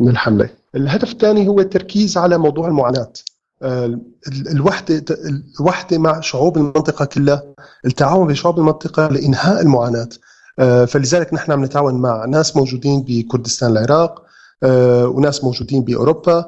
من 0.00 0.08
الحملة. 0.08 0.48
الهدف 0.74 1.12
الثاني 1.12 1.48
هو 1.48 1.60
التركيز 1.60 2.16
على 2.18 2.38
موضوع 2.38 2.68
المعاناة. 2.68 3.12
آه، 3.62 3.98
الوحدة 4.50 5.04
الوحدة 5.60 5.98
مع 5.98 6.20
شعوب 6.20 6.56
المنطقة 6.56 7.04
كلها 7.04 7.42
التعاون 7.86 8.28
بشعوب 8.28 8.58
المنطقة 8.58 9.08
لإنهاء 9.08 9.62
المعاناة. 9.62 10.08
آه، 10.58 10.84
فلذلك 10.84 11.34
نحن 11.34 11.52
عم 11.52 11.64
نتعاون 11.64 11.94
مع 11.94 12.24
ناس 12.24 12.56
موجودين 12.56 13.02
بكردستان 13.08 13.70
العراق 13.70 14.22
آه، 14.62 15.06
وناس 15.06 15.44
موجودين 15.44 15.82
بأوروبا. 15.82 16.44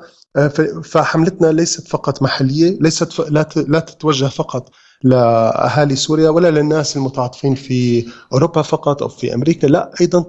فحملتنا 0.85 1.47
ليست 1.47 1.88
فقط 1.88 2.23
محلية 2.23 2.78
ليست 2.80 3.20
لا 3.68 3.80
تتوجه 3.80 4.26
فقط 4.26 4.70
لأهالي 5.02 5.97
سوريا 5.97 6.31
ولا 6.31 6.50
للناس 6.50 6.97
المتعاطفين 6.97 7.55
في 7.55 8.07
أوروبا 8.33 8.62
فقط 8.62 9.02
أو 9.02 9.09
في 9.09 9.35
أمريكا 9.35 9.67
لا 9.67 9.90
أيضا 10.00 10.23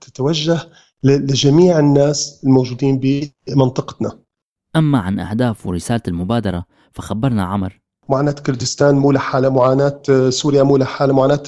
تتوجه 0.00 0.58
لجميع 1.02 1.78
الناس 1.78 2.40
الموجودين 2.44 3.00
بمنطقتنا. 3.48 4.18
أما 4.76 4.98
عن 4.98 5.20
أهداف 5.20 5.66
ورسالة 5.66 6.02
المبادرة 6.08 6.64
فخبرنا 6.92 7.44
عمر. 7.44 7.80
معاناة 8.08 8.32
كردستان 8.32 8.94
مو 8.94 9.12
لحالها 9.12 9.50
معاناة 9.50 10.02
سوريا 10.30 10.62
مو 10.62 10.76
لحالها 10.76 11.14
معاناة 11.14 11.42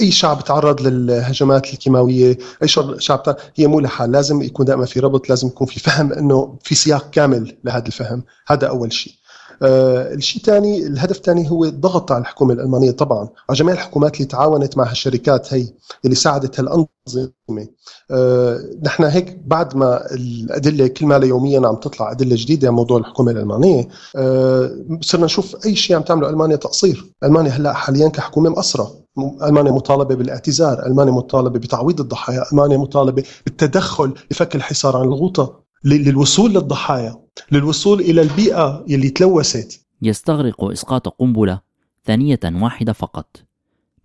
أي 0.00 0.10
شعب 0.10 0.44
تعرض 0.44 0.80
للهجمات 0.80 1.72
الكيماوية 1.72 2.38
أي 2.62 2.68
شعب 2.98 3.36
هي 3.56 3.66
مو 3.66 3.80
لحال 3.80 4.12
لازم 4.12 4.42
يكون 4.42 4.66
دائما 4.66 4.84
في 4.84 5.00
ربط 5.00 5.28
لازم 5.30 5.48
يكون 5.48 5.66
في 5.66 5.80
فهم 5.80 6.12
أنه 6.12 6.58
في 6.62 6.74
سياق 6.74 7.10
كامل 7.10 7.56
لهذا 7.64 7.86
الفهم. 7.86 8.24
هذا 8.46 8.68
أول 8.68 8.92
شيء. 8.92 9.12
آه 9.62 10.14
الشيء 10.14 10.42
الثاني 10.42 10.86
الهدف 10.86 11.16
الثاني 11.16 11.50
هو 11.50 11.64
الضغط 11.64 12.12
على 12.12 12.20
الحكومة 12.20 12.54
الألمانية 12.54 12.90
طبعا. 12.90 13.28
على 13.48 13.58
جميع 13.58 13.74
الحكومات 13.74 14.16
اللي 14.16 14.24
تعاونت 14.26 14.76
مع 14.78 14.90
هالشركات 14.90 15.54
هي 15.54 15.68
اللي 16.04 16.16
ساعدت 16.16 16.60
هالأنظمة. 16.60 17.68
آه 18.10 18.60
نحن 18.82 19.04
هيك 19.04 19.38
بعد 19.46 19.76
ما 19.76 20.14
الأدلة 20.14 20.86
كل 20.86 21.06
ما 21.06 21.16
يوميا 21.16 21.68
عم 21.68 21.76
تطلع 21.76 22.10
أدلة 22.10 22.36
جديدة 22.38 22.68
عن 22.68 22.74
موضوع 22.74 22.98
الحكومة 22.98 23.30
الألمانية 23.30 23.88
آه 24.16 24.70
صرنا 25.00 25.24
نشوف 25.24 25.66
أي 25.66 25.76
شيء 25.76 25.96
عم 25.96 26.02
تعمله 26.02 26.28
ألمانيا 26.30 26.56
تقصير. 26.56 27.12
ألمانيا 27.24 27.50
هلأ 27.50 27.72
حاليا 27.72 28.08
كحكومة 28.08 28.50
مقصرة. 28.50 29.04
ألمانيا 29.42 29.72
مطالبة 29.72 30.14
بالإعتذار 30.14 30.86
ألمانيا 30.86 31.12
مطالبة 31.12 31.58
بتعويض 31.58 32.00
الضحايا 32.00 32.44
ألمانيا 32.52 32.76
مطالبة 32.76 33.22
بالتدخل 33.46 34.14
لفك 34.30 34.54
الحصار 34.56 34.96
عن 34.96 35.04
الغوطة. 35.04 35.63
للوصول 35.84 36.50
للضحايا 36.50 37.16
للوصول 37.52 38.00
إلى 38.00 38.22
البيئة 38.22 38.84
يلي 38.88 39.10
تلوثت. 39.10 39.86
يستغرق 40.02 40.64
إسقاط 40.64 41.08
قنبلة 41.08 41.60
ثانية 42.04 42.40
واحدة 42.44 42.92
فقط 42.92 43.36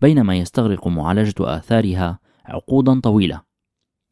بينما 0.02 0.36
يستغرق 0.36 0.88
معالجة 0.88 1.34
آثارها 1.40 2.20
عقودا 2.46 3.00
طويلة. 3.00 3.42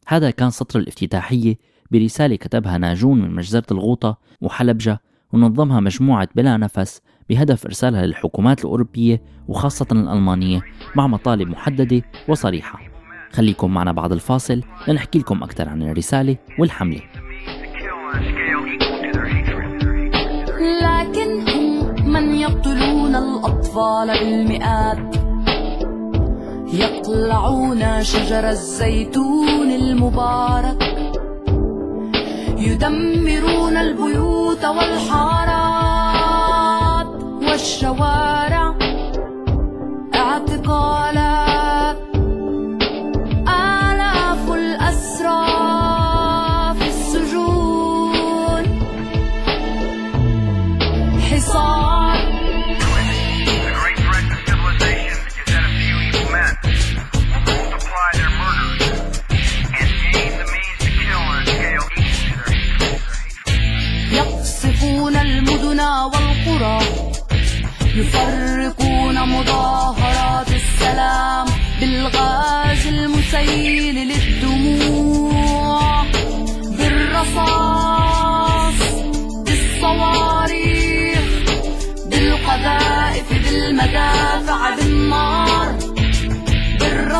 هذا 0.08 0.30
كان 0.30 0.50
سطر 0.50 0.80
الافتتاحية 0.80 1.58
برسالة 1.92 2.36
كتبها 2.36 2.78
ناجون 2.78 3.22
من 3.22 3.36
مجزرة 3.36 3.66
الغوطة 3.72 4.18
وحلبجة 4.42 5.02
ونظمها 5.34 5.80
مجموعة 5.80 6.30
بلا 6.36 6.58
نفس 6.58 7.02
بهدف 7.30 7.66
إرسالها 7.66 8.06
للحكومات 8.06 8.60
الأوروبية 8.60 9.22
وخاصة 9.48 9.88
الألمانية 9.92 10.62
مع 10.96 11.08
مطالب 11.08 11.48
محددة 11.48 12.02
وصريحة. 12.30 12.80
خليكم 13.32 13.74
معنا 13.74 13.92
بعد 13.92 14.12
الفاصل 14.12 14.62
لنحكي 14.88 15.20
لكم 15.20 15.44
أكثر 15.44 15.70
عن 15.70 15.84
الرسالة 15.84 16.38
والحملة. 16.60 17.27
لكن 20.82 21.30
هم 21.50 21.96
من 22.12 22.36
يقتلون 22.36 23.16
الأطفال 23.16 24.08
بالمئات. 24.08 25.16
يقلعون 26.74 28.04
شجر 28.04 28.50
الزيتون 28.50 29.72
المبارك. 29.72 30.84
يدمرون 32.58 33.78
البيوت 33.78 34.66
والحارات 34.66 35.88
والشوارع. 37.42 38.76
اعتقالات 40.16 41.27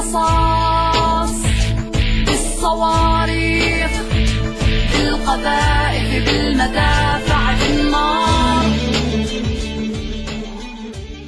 بالرصاص 0.08 1.44
بالصواريخ 2.26 3.92
بالقذائف 4.94 6.26
بالمدافع 6.26 7.54
بالنار. 7.60 8.66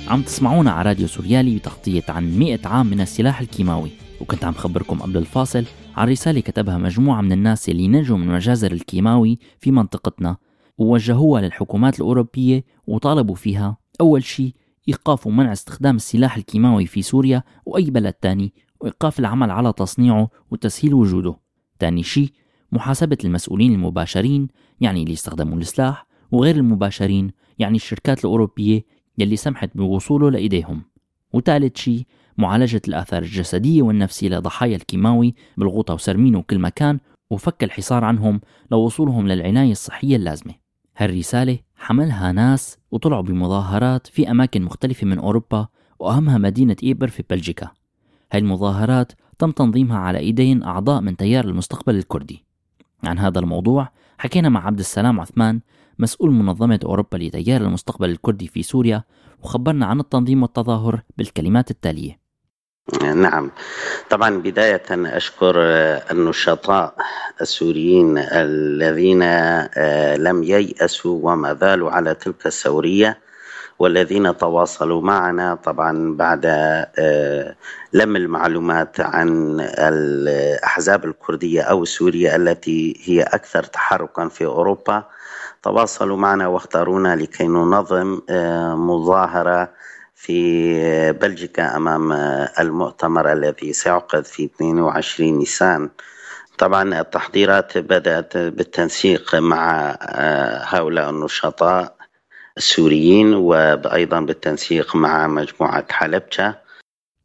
عم 0.07 0.21
تسمعونا 0.21 0.71
على 0.71 0.89
راديو 0.89 1.07
سوريالي 1.07 1.55
بتغطية 1.55 2.03
عن 2.09 2.39
100 2.39 2.59
عام 2.65 2.85
من 2.87 3.01
السلاح 3.01 3.39
الكيماوي. 3.39 3.91
وكنت 4.21 4.45
عم 4.45 4.53
خبركم 4.53 4.99
قبل 4.99 5.17
الفاصل 5.17 5.65
عن 5.95 6.09
رسالة 6.09 6.39
كتبها 6.39 6.77
مجموعة 6.77 7.21
من 7.21 7.31
الناس 7.31 7.69
اللي 7.69 7.87
نجوا 7.87 8.17
من 8.17 8.27
مجازر 8.27 8.71
الكيماوي 8.71 9.39
في 9.59 9.71
منطقتنا 9.71 10.37
ووجهوها 10.77 11.41
للحكومات 11.41 11.95
الأوروبية 11.95 12.63
وطالبوا 12.87 13.35
فيها 13.35 13.77
أول 14.01 14.23
شيء 14.23 14.53
إيقاف 14.87 15.27
ومنع 15.27 15.51
استخدام 15.51 15.95
السلاح 15.95 16.37
الكيماوي 16.37 16.85
في 16.85 17.01
سوريا 17.01 17.43
وأي 17.65 17.83
بلد 17.83 18.13
تاني 18.13 18.53
وإيقاف 18.81 19.19
العمل 19.19 19.51
على 19.51 19.73
تصنيعه 19.73 20.29
وتسهيل 20.51 20.93
وجوده. 20.93 21.35
تاني 21.79 22.03
شيء 22.03 22.29
محاسبة 22.71 23.17
المسؤولين 23.25 23.73
المباشرين 23.73 24.47
يعني 24.81 25.03
اللي 25.03 25.13
استخدموا 25.13 25.57
السلاح 25.57 26.05
وغير 26.31 26.55
المباشرين 26.55 27.31
يعني 27.59 27.75
الشركات 27.75 28.19
الأوروبية 28.19 28.85
يلي 29.17 29.35
سمحت 29.35 29.77
بوصوله 29.77 30.31
لإيديهم. 30.31 30.81
وثالث 31.33 31.77
شيء 31.77 32.05
معالجة 32.37 32.81
الآثار 32.87 33.23
الجسدية 33.23 33.81
والنفسية 33.81 34.29
لضحايا 34.29 34.75
الكيماوي 34.75 35.35
بالغوطة 35.57 35.93
وسرمين 35.93 36.35
وكل 36.35 36.59
مكان 36.59 36.99
وفك 37.29 37.63
الحصار 37.63 38.03
عنهم 38.03 38.41
لوصولهم 38.71 39.27
للعناية 39.27 39.71
الصحية 39.71 40.15
اللازمة. 40.15 40.53
هالرسالة 40.97 41.59
حملها 41.75 42.31
ناس 42.31 42.77
وطلعوا 42.91 43.21
بمظاهرات 43.21 44.07
في 44.07 44.31
أماكن 44.31 44.61
مختلفة 44.61 45.07
من 45.07 45.19
أوروبا 45.19 45.67
وأهمها 45.99 46.37
مدينة 46.37 46.75
إيبر 46.83 47.07
في 47.07 47.23
بلجيكا. 47.29 47.71
هاي 48.31 48.39
المظاهرات 48.39 49.11
تم 49.39 49.51
تنظيمها 49.51 49.97
على 49.97 50.19
إيدين 50.19 50.63
أعضاء 50.63 51.01
من 51.01 51.17
تيار 51.17 51.45
المستقبل 51.45 51.95
الكردي. 51.95 52.45
عن 53.03 53.19
هذا 53.19 53.39
الموضوع 53.39 53.89
حكينا 54.17 54.49
مع 54.49 54.65
عبد 54.65 54.79
السلام 54.79 55.19
عثمان 55.19 55.59
مسؤول 55.99 56.31
منظمة 56.31 56.79
أوروبا 56.85 57.17
لتيار 57.17 57.61
المستقبل 57.61 58.09
الكردي 58.09 58.47
في 58.47 58.63
سوريا 58.63 59.03
وخبرنا 59.43 59.85
عن 59.85 59.99
التنظيم 59.99 60.41
والتظاهر 60.41 61.01
بالكلمات 61.17 61.71
التالية. 61.71 62.19
نعم. 63.03 63.51
طبعا 64.09 64.37
بداية 64.37 64.83
أشكر 64.89 65.55
النشطاء 66.11 66.95
السوريين 67.41 68.17
الذين 68.17 69.23
لم 70.23 70.43
ييأسوا 70.43 71.19
وما 71.23 71.53
زالوا 71.53 71.91
على 71.91 72.15
تلك 72.15 72.45
الثورية 72.45 73.19
والذين 73.79 74.37
تواصلوا 74.37 75.01
معنا 75.01 75.55
طبعا 75.55 76.15
بعد 76.15 76.45
لم 77.93 78.15
المعلومات 78.15 78.99
عن 78.99 79.59
الأحزاب 79.79 81.05
الكردية 81.05 81.61
أو 81.61 81.85
سوريا 81.85 82.35
التي 82.35 83.01
هي 83.03 83.21
أكثر 83.23 83.63
تحركا 83.63 84.27
في 84.27 84.45
أوروبا. 84.45 85.03
تواصلوا 85.63 86.17
معنا 86.17 86.47
واختارونا 86.47 87.15
لكي 87.15 87.47
ننظم 87.47 88.21
مظاهرة 88.89 89.69
في 90.15 91.11
بلجيكا 91.11 91.75
أمام 91.77 92.11
المؤتمر 92.59 93.31
الذي 93.33 93.73
سيعقد 93.73 94.25
في 94.25 94.45
22 94.45 95.37
نيسان. 95.37 95.89
طبعا 96.57 96.99
التحضيرات 96.99 97.77
بدأت 97.77 98.37
بالتنسيق 98.37 99.35
مع 99.35 99.95
هؤلاء 100.67 101.09
النشطاء 101.09 101.98
السوريين 102.59 103.33
وأيضا 103.33 104.19
بالتنسيق 104.19 104.95
مع 104.95 105.27
مجموعة 105.27 105.85
حلبشة. 105.91 106.55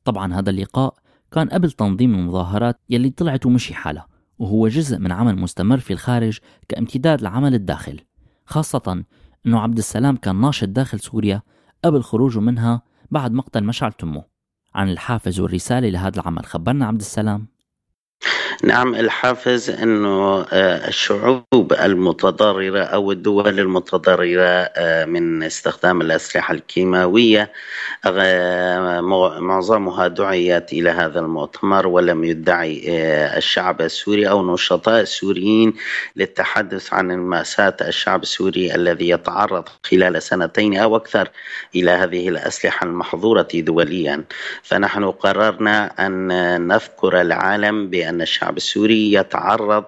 طبعا 0.04 0.34
هذا 0.34 0.50
اللقاء 0.50 0.94
كان 1.32 1.48
قبل 1.48 1.70
تنظيم 1.70 2.14
المظاهرات 2.14 2.80
يلي 2.90 3.10
طلعت 3.10 3.46
ومشي 3.46 3.74
حالها 3.74 4.06
وهو 4.38 4.68
جزء 4.68 4.98
من 4.98 5.12
عمل 5.12 5.36
مستمر 5.36 5.78
في 5.78 5.92
الخارج 5.92 6.38
كامتداد 6.68 7.22
لعمل 7.22 7.54
الداخل. 7.54 8.00
خاصة 8.46 9.04
أنه 9.46 9.60
عبد 9.60 9.78
السلام 9.78 10.16
كان 10.16 10.40
ناشط 10.40 10.68
داخل 10.68 11.00
سوريا 11.00 11.42
قبل 11.84 12.02
خروجه 12.02 12.40
منها 12.40 12.82
بعد 13.10 13.32
مقتل 13.32 13.64
مشعل 13.64 13.92
تمه 13.92 14.24
عن 14.74 14.90
الحافز 14.90 15.40
والرسالة 15.40 15.88
لهذا 15.88 16.20
العمل 16.20 16.44
خبرنا 16.44 16.86
عبد 16.86 17.00
السلام. 17.00 17.53
نعم 18.62 18.94
الحافز 18.94 19.70
إنه 19.70 20.46
الشعوب 20.52 21.72
المتضررة 21.80 22.80
أو 22.82 23.12
الدول 23.12 23.60
المتضررة 23.60 24.70
من 25.04 25.42
استخدام 25.42 26.00
الأسلحة 26.00 26.54
الكيماوية 26.54 27.52
معظمها 29.40 30.08
دعيت 30.08 30.72
إلى 30.72 30.90
هذا 30.90 31.20
المؤتمر 31.20 31.86
ولم 31.86 32.24
يدعي 32.24 32.82
الشعب 33.36 33.80
السوري 33.80 34.28
أو 34.28 34.54
نشطاء 34.54 35.00
السوريين 35.00 35.74
للتحدث 36.16 36.94
عن 36.94 37.16
ماساه 37.16 37.76
الشعب 37.80 38.22
السوري 38.22 38.74
الذي 38.74 39.08
يتعرض 39.08 39.64
خلال 39.82 40.22
سنتين 40.22 40.76
أو 40.78 40.96
أكثر 40.96 41.30
إلى 41.74 41.90
هذه 41.90 42.28
الأسلحة 42.28 42.86
المحظورة 42.86 43.48
دوليا. 43.54 44.24
فنحن 44.62 45.04
قررنا 45.10 46.06
أن 46.06 46.28
نذكر 46.68 47.20
العالم 47.20 47.90
بأن 47.90 48.22
الشعب 48.22 48.43
الشعب 48.44 48.56
السوري 48.56 49.12
يتعرض 49.12 49.84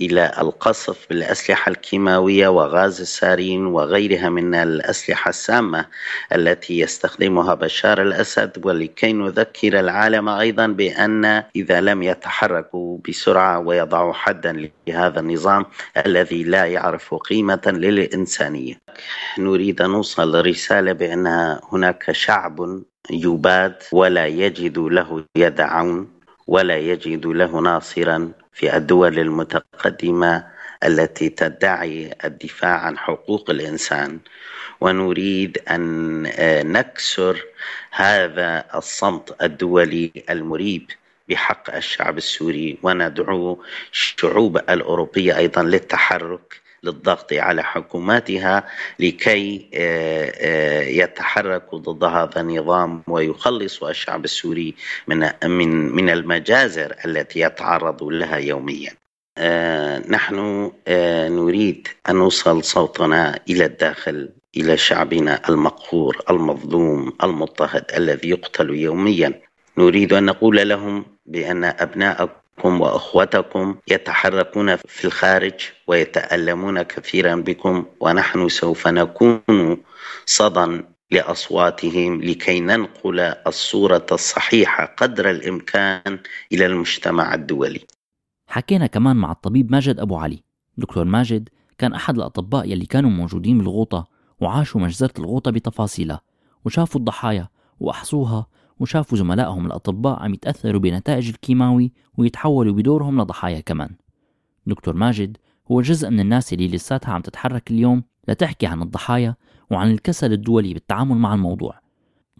إلى 0.00 0.32
القصف 0.38 1.06
بالأسلحة 1.08 1.70
الكيماوية 1.70 2.48
وغاز 2.48 3.00
السارين 3.00 3.66
وغيرها 3.66 4.28
من 4.28 4.54
الأسلحة 4.54 5.28
السامة 5.28 5.86
التي 6.32 6.78
يستخدمها 6.78 7.54
بشار 7.54 8.02
الأسد 8.02 8.66
ولكي 8.66 9.12
نذكر 9.12 9.80
العالم 9.80 10.28
أيضا 10.28 10.66
بأن 10.66 11.24
إذا 11.56 11.80
لم 11.80 12.02
يتحركوا 12.02 12.98
بسرعة 13.08 13.58
ويضعوا 13.58 14.12
حدا 14.12 14.70
لهذا 14.86 15.20
النظام 15.20 15.66
الذي 16.06 16.44
لا 16.44 16.64
يعرف 16.66 17.14
قيمة 17.14 17.62
للانسانيه. 17.66 18.74
نريد 19.38 19.82
أن 19.82 19.90
نوصل 19.90 20.46
رساله 20.46 20.92
بأن 20.92 21.26
هناك 21.72 22.12
شعب 22.12 22.82
يباد 23.10 23.74
ولا 23.92 24.26
يجد 24.26 24.78
له 24.78 25.24
يد 25.36 25.60
عون 25.60 26.21
ولا 26.52 26.78
يجد 26.78 27.26
له 27.26 27.60
ناصرا 27.60 28.32
في 28.52 28.76
الدول 28.76 29.18
المتقدمة 29.18 30.46
التي 30.84 31.28
تدعي 31.28 32.14
الدفاع 32.24 32.78
عن 32.78 32.98
حقوق 32.98 33.50
الإنسان. 33.50 34.20
ونريد 34.80 35.58
أن 35.70 36.22
نكسر 36.72 37.42
هذا 37.90 38.64
الصمت 38.74 39.42
الدولي 39.42 40.12
المريب 40.30 40.90
بحق 41.28 41.74
الشعب 41.74 42.16
السوري. 42.18 42.78
وندعو 42.82 43.64
الشعوب 43.92 44.56
الأوروبية 44.56 45.36
أيضا 45.36 45.62
للتحرك 45.62 46.61
للضغط 46.84 47.32
على 47.32 47.62
حكوماتها 47.62 48.66
لكي 48.98 49.68
يتحركوا 50.98 51.78
ضد 51.78 52.04
هذا 52.04 52.40
النظام 52.40 53.02
ويخلصوا 53.08 53.90
الشعب 53.90 54.24
السوري 54.24 54.74
من 55.08 55.30
من 55.44 55.68
من 55.92 56.10
المجازر 56.10 56.94
التي 57.04 57.40
يتعرض 57.40 58.02
لها 58.02 58.36
يوميا. 58.36 58.92
نحن 60.08 60.70
نريد 61.28 61.88
أن 62.08 62.16
نوصل 62.16 62.64
صوتنا 62.64 63.38
إلى 63.50 63.64
الداخل 63.64 64.30
إلى 64.56 64.76
شعبنا 64.76 65.40
المقهور 65.48 66.22
المظلوم 66.30 67.12
المضطهد 67.22 67.84
الذي 67.96 68.28
يقتل 68.30 68.70
يوميا 68.70 69.40
نريد 69.78 70.12
أن 70.12 70.24
نقول 70.24 70.68
لهم 70.68 71.04
بأن 71.26 71.64
أبناءكم 71.64 72.41
أخوكم 72.58 72.80
وأخوتكم 72.80 73.76
يتحركون 73.88 74.76
في 74.76 75.04
الخارج 75.04 75.54
ويتألمون 75.86 76.82
كثيرا 76.82 77.34
بكم 77.34 77.84
ونحن 78.00 78.48
سوف 78.48 78.88
نكون 78.88 79.76
صدى 80.26 80.82
لأصواتهم 81.10 82.22
لكي 82.22 82.60
ننقل 82.60 83.20
الصورة 83.20 84.06
الصحيحة 84.12 84.84
قدر 84.84 85.30
الإمكان 85.30 86.18
إلى 86.52 86.66
المجتمع 86.66 87.34
الدولي. 87.34 87.80
حكينا 88.46 88.86
كمان 88.86 89.16
مع 89.16 89.32
الطبيب 89.32 89.72
ماجد 89.72 90.00
أبو 90.00 90.16
علي. 90.16 90.42
دكتور 90.76 91.04
ماجد 91.04 91.48
كان 91.78 91.92
أحد 91.94 92.16
الأطباء 92.16 92.68
يلي 92.68 92.86
كانوا 92.86 93.10
موجودين 93.10 93.58
بالغوطة 93.58 94.06
وعاشوا 94.40 94.80
مجزرة 94.80 95.12
الغوطة 95.18 95.50
بتفاصيلها 95.50 96.20
وشافوا 96.64 97.00
الضحايا 97.00 97.48
وأحصوها 97.80 98.46
وشافوا 98.80 99.18
زملائهم 99.18 99.66
الأطباء 99.66 100.22
عم 100.22 100.34
يتأثروا 100.34 100.80
بنتائج 100.80 101.28
الكيماوي 101.28 101.92
ويتحولوا 102.18 102.74
بدورهم 102.74 103.20
لضحايا 103.20 103.60
كمان. 103.60 103.90
دكتور 104.66 104.94
ماجد 104.94 105.36
هو 105.70 105.80
جزء 105.80 106.10
من 106.10 106.20
الناس 106.20 106.52
اللي 106.52 106.68
لساتها 106.68 107.12
عم 107.12 107.20
تتحرك 107.20 107.70
اليوم 107.70 108.02
لتحكي 108.28 108.66
عن 108.66 108.82
الضحايا 108.82 109.34
وعن 109.70 109.90
الكسل 109.90 110.32
الدولي 110.32 110.74
بالتعامل 110.74 111.16
مع 111.16 111.34
الموضوع. 111.34 111.80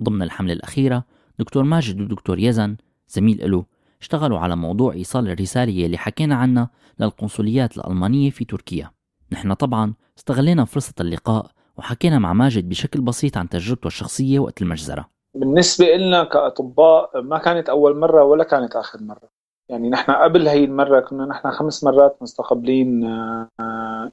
ضمن 0.02 0.22
الحملة 0.22 0.52
الأخيرة 0.52 1.04
دكتور 1.38 1.64
ماجد 1.64 2.00
ودكتور 2.00 2.38
يزن 2.38 2.76
زميل 3.08 3.50
له 3.50 3.64
اشتغلوا 4.00 4.38
على 4.38 4.56
موضوع 4.56 4.92
إيصال 4.92 5.28
الرسالة 5.28 5.86
اللي 5.86 5.98
حكينا 5.98 6.34
عنها 6.34 6.70
للقنصليات 7.00 7.76
الألمانية 7.76 8.30
في 8.30 8.44
تركيا. 8.44 8.90
نحن 9.32 9.52
طبعا 9.52 9.94
استغلينا 10.18 10.64
فرصة 10.64 10.94
اللقاء 11.00 11.50
وحكينا 11.76 12.18
مع 12.18 12.32
ماجد 12.32 12.68
بشكل 12.68 13.00
بسيط 13.00 13.36
عن 13.36 13.48
تجربته 13.48 13.86
الشخصية 13.86 14.38
وقت 14.38 14.62
المجزرة. 14.62 15.08
بالنسبة 15.34 15.86
لنا 15.96 16.24
كأطباء 16.24 17.20
ما 17.22 17.38
كانت 17.38 17.68
أول 17.68 17.96
مرة 17.98 18.24
ولا 18.24 18.44
كانت 18.44 18.76
آخر 18.76 19.02
مرة. 19.02 19.28
يعني 19.68 19.90
نحن 19.90 20.12
قبل 20.12 20.48
هي 20.48 20.64
المرة 20.64 21.00
كنا 21.00 21.26
نحن 21.26 21.50
خمس 21.50 21.84
مرات 21.84 22.16
مستقبلين 22.22 23.04
آه، 23.04 23.48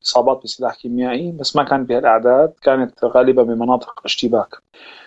إصابات 0.04 0.44
بسلاح 0.44 0.76
كيميائي 0.76 1.32
بس 1.32 1.56
ما 1.56 1.64
كانت 1.64 1.90
بهالأعداد 1.90 2.54
كانت 2.62 3.06
غالبا 3.06 3.44
بمناطق 3.44 4.02
اشتباك. 4.06 4.56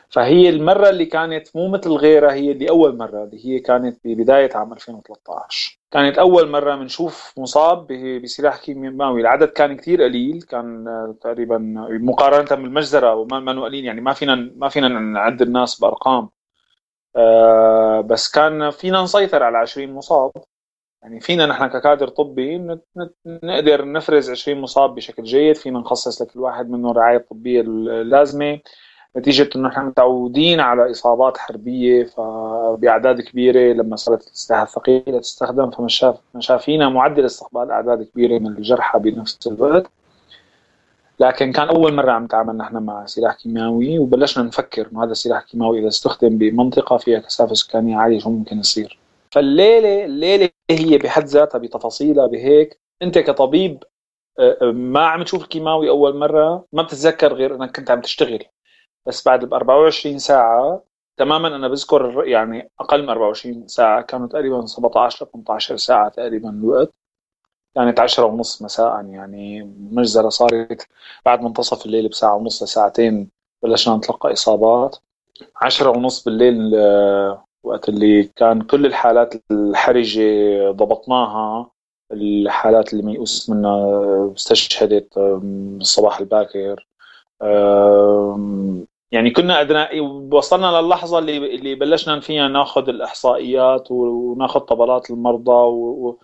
فهي 0.09 0.49
المرة 0.49 0.89
اللي 0.91 1.07
كانت 1.07 1.57
مو 1.57 1.69
مثل 1.69 1.91
غيرها 1.91 2.33
هي 2.33 2.53
اللي 2.53 2.71
أول 2.71 2.97
مرة 2.99 3.25
اللي 3.25 3.47
هي 3.47 3.61
كانت 3.61 4.01
ببداية 4.05 4.51
عام 4.57 4.73
2013 4.73 5.82
كانت 5.93 6.19
أول 6.19 6.51
مرة 6.51 6.77
بنشوف 6.77 7.35
مصاب 7.39 7.87
بسلاح 8.23 8.57
كيميائي 8.57 9.21
العدد 9.21 9.49
كان 9.49 9.77
كثير 9.77 10.03
قليل 10.03 10.43
كان 10.43 10.89
آه، 10.89 11.17
تقريبا 11.21 11.59
مقارنة 12.03 12.63
بالمجزرة 12.63 13.15
وما 13.15 13.41
ما 13.41 13.63
قليل 13.65 13.85
يعني 13.85 14.01
ما 14.01 14.13
فينا 14.13 14.35
ما 14.57 14.69
فينا 14.69 14.89
نعد 14.89 15.43
الناس 15.43 15.81
بأرقام. 15.81 16.29
آه، 17.17 18.01
بس 18.01 18.31
كان 18.31 18.71
فينا 18.71 19.03
نسيطر 19.03 19.43
على 19.43 19.59
20 19.59 19.93
مصاب. 19.95 20.33
يعني 21.03 21.21
فينا 21.21 21.47
نحن 21.47 21.67
ككادر 21.67 22.09
طبي 22.09 22.59
نقدر 23.27 23.93
نفرز 23.93 24.31
20 24.31 24.61
مصاب 24.61 24.95
بشكل 24.95 25.23
جيد. 25.23 25.57
فينا 25.57 25.79
نخصص 25.79 26.23
لكل 26.23 26.41
واحد 26.41 26.71
منهم 26.71 26.91
الرعايه 26.91 27.17
الطبيه 27.17 27.61
اللازمه 27.61 28.61
نتيجة 29.17 29.51
إنه 29.57 29.69
نحن 29.69 29.87
متعودين 29.87 30.61
على 30.61 30.91
إصابات 30.91 31.39
حربية 31.39 32.05
فبأعداد 32.05 33.21
كبيرة 33.21 33.73
لما 33.73 33.97
صارت 33.97 34.27
الاسلحة 34.27 34.63
الثقيلة 34.63 35.21
تستخدم 35.21 35.71
فمش 35.71 35.95
شاف 35.95 36.17
مش 36.35 36.53
فينا 36.53 36.89
معدل 36.89 37.25
استقبال 37.25 37.71
أعداد 37.71 38.03
كبيرة 38.03 38.39
من 38.39 38.47
الجرحى 38.47 38.99
بنفس 38.99 39.47
الوقت. 39.47 39.91
لكن 41.21 41.53
كان 41.53 41.69
أول 41.69 41.95
مرة 41.95 42.13
عم 42.13 42.25
نتعامل 42.25 42.57
نحن 42.57 42.77
مع 42.77 43.07
سلاح 43.07 43.35
كيماوي 43.35 43.99
وبلشنا 43.99 44.45
نفكر 44.45 44.89
إنه 44.93 45.05
هذا 45.05 45.13
السلاح 45.13 45.39
الكيماوي 45.41 45.81
إذا 45.81 45.89
استخدم 45.89 46.39
بمنطقة 46.39 46.97
فيها 46.97 47.19
كثافه 47.19 47.55
سكانيه 47.55 47.97
عاليه 47.97 48.19
شو 48.19 48.31
ممكن 48.31 48.59
يصير. 48.59 48.99
فالليلة 49.31 50.05
الليلة 50.05 50.49
هي 50.71 50.99
بحد 50.99 51.25
ذاتها 51.25 51.59
بتفاصيلها 51.59 52.27
بهيك. 52.27 52.81
أنت 53.03 53.19
كطبيب 53.19 53.85
آه، 54.39 54.59
آه، 54.63 54.73
ما 54.73 55.07
عم 55.07 55.23
تشوف 55.23 55.43
الكيماوي 55.43 55.89
أول 55.89 56.17
مرة؟ 56.19 56.67
ما 56.73 56.83
بتتذكر 56.83 57.35
غير 57.35 57.55
إنك 57.55 57.77
كنت 57.77 57.91
عم 57.91 58.01
تشتغل. 58.01 58.45
بس 59.07 59.27
بعد 59.29 59.45
ب 59.45 59.55
24 59.55 60.19
ساعة 60.19 60.83
تماما 61.17 61.49
أنا 61.57 61.69
بذكر 61.69 62.25
يعني 62.27 62.71
أقل 62.81 63.03
من 63.03 63.09
24 63.09 63.69
ساعة 63.69 64.03
كانوا 64.03 64.27
تقريبا 64.29 64.67
17 64.67 65.25
ل 65.27 65.29
18 65.33 65.77
ساعة 65.77 66.09
تقريبا 66.09 66.51
الوقت 66.51 66.95
كانت 67.75 68.01
عشرة 68.01 68.25
ونص 68.27 68.63
مساء 68.63 69.05
يعني 69.07 69.63
مجزرة 69.93 70.29
صارت 70.29 70.89
بعد 71.27 71.43
منتصف 71.43 71.87
الليل 71.87 72.09
بساعة 72.09 72.37
ونص 72.37 72.63
لساعتين 72.63 73.31
بلشنا 73.63 73.97
نتلقى 73.97 74.33
إصابات. 74.33 74.97
عشرة 75.63 75.91
ونص 75.91 76.25
بالليل 76.25 76.73
وقت 77.63 77.89
اللي 77.89 78.25
كان 78.25 78.63
كل 78.63 78.87
الحالات 78.87 79.35
الحرجة 79.51 80.23
ضبطناها 80.71 81.71
الحالات 82.13 82.93
اللي 82.93 83.05
ميؤوس 83.05 83.51
منها 83.51 84.33
استشهدت 84.37 85.19
الصباح 85.19 86.19
الباكر 86.21 86.87
يعني 89.13 89.31
كنا 89.31 89.59
قدرنا 89.59 89.89
وصلنا 90.33 90.81
للحظة 90.81 91.19
اللي 91.19 91.37
اللي 91.55 91.75
بلشنا 91.75 92.21
فيها 92.21 92.49
ناخذ 92.49 92.89
الإحصائيات 92.89 93.91
وناخذ 93.91 94.61
طبلات 94.61 95.11
المرضى 95.11 95.51
و... 95.53 96.19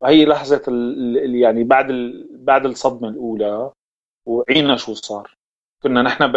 وهي 0.00 0.24
لحظة 0.24 0.62
اللي 0.68 1.40
يعني 1.40 1.64
بعد 1.64 1.86
بعد 2.30 2.66
الصدمة 2.66 3.08
الأولى 3.08 3.70
وعينا 4.26 4.76
شو 4.76 4.94
صار. 4.94 5.36
كنا 5.82 6.02
نحن 6.02 6.32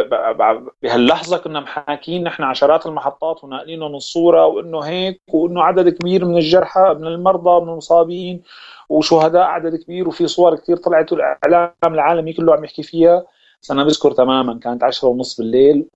بهاللحظة 0.84 1.38
كنا 1.38 1.60
محاكين 1.60 2.24
نحن 2.24 2.44
عشرات 2.44 2.86
المحطات 2.86 3.44
وناقلينهم 3.44 3.96
الصورة 3.96 4.46
وإنه 4.46 4.80
هيك 4.80 5.22
وإنه 5.34 5.64
عدد 5.64 5.90
كبير 5.90 6.26
من 6.26 6.38
الجرحى 6.38 6.96
من 7.00 7.08
المرضى 7.08 7.66
من 7.66 7.72
المصابين 7.72 8.44
وشهداء 8.90 9.42
عدد 9.44 9.76
كبير 9.76 10.08
وفي 10.08 10.28
صور 10.28 10.56
كثير 10.56 10.78
طلعت 10.78 11.12
والإعلام 11.14 11.74
العالمي 11.86 12.34
كله 12.34 12.54
عم 12.54 12.64
يحكي 12.64 12.84
فيها. 12.84 13.26
بس 13.62 13.72
أنا 13.72 13.84
بذكر 13.84 14.12
تماما 14.12 14.60
كانت 14.60 14.84
عشرة 14.84 15.08
ونص 15.10 15.38
بالليل 15.38 15.88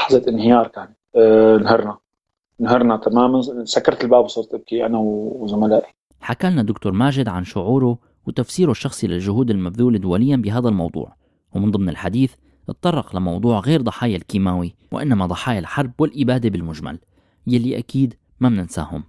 لحظة 0.00 0.22
انهيار 0.28 0.66
كانت 0.68 0.96
أه 1.16 1.56
انهرنا. 1.56 1.98
انهرنا 2.60 2.96
تماما. 2.96 3.64
سكرت 3.64 4.04
الباب 4.04 4.24
وصرت 4.24 4.54
أبكي 4.54 4.86
أنا 4.86 4.98
وزملائي. 4.98 5.92
حكى 6.20 6.50
لنا 6.50 6.62
دكتور 6.62 6.92
ماجد 6.92 7.28
عن 7.28 7.44
شعوره 7.44 7.98
وتفسيره 8.26 8.70
الشخصي 8.70 9.06
للجهود 9.06 9.50
المبذولة 9.50 9.98
دوليا 9.98 10.36
بهذا 10.36 10.68
الموضوع. 10.68 11.14
ومن 11.54 11.70
ضمن 11.70 11.88
الحديث 11.88 12.34
تطرق 12.66 13.16
لموضوع 13.16 13.60
غير 13.60 13.82
ضحايا 13.82 14.16
الكيماوي 14.16 14.74
وإنما 14.92 15.26
ضحايا 15.26 15.58
الحرب 15.58 15.92
والإبادة 15.98 16.48
بالمجمل 16.48 16.98
يلي 17.46 17.78
أكيد 17.78 18.14
ما 18.40 18.48
بننساهم 18.48 19.04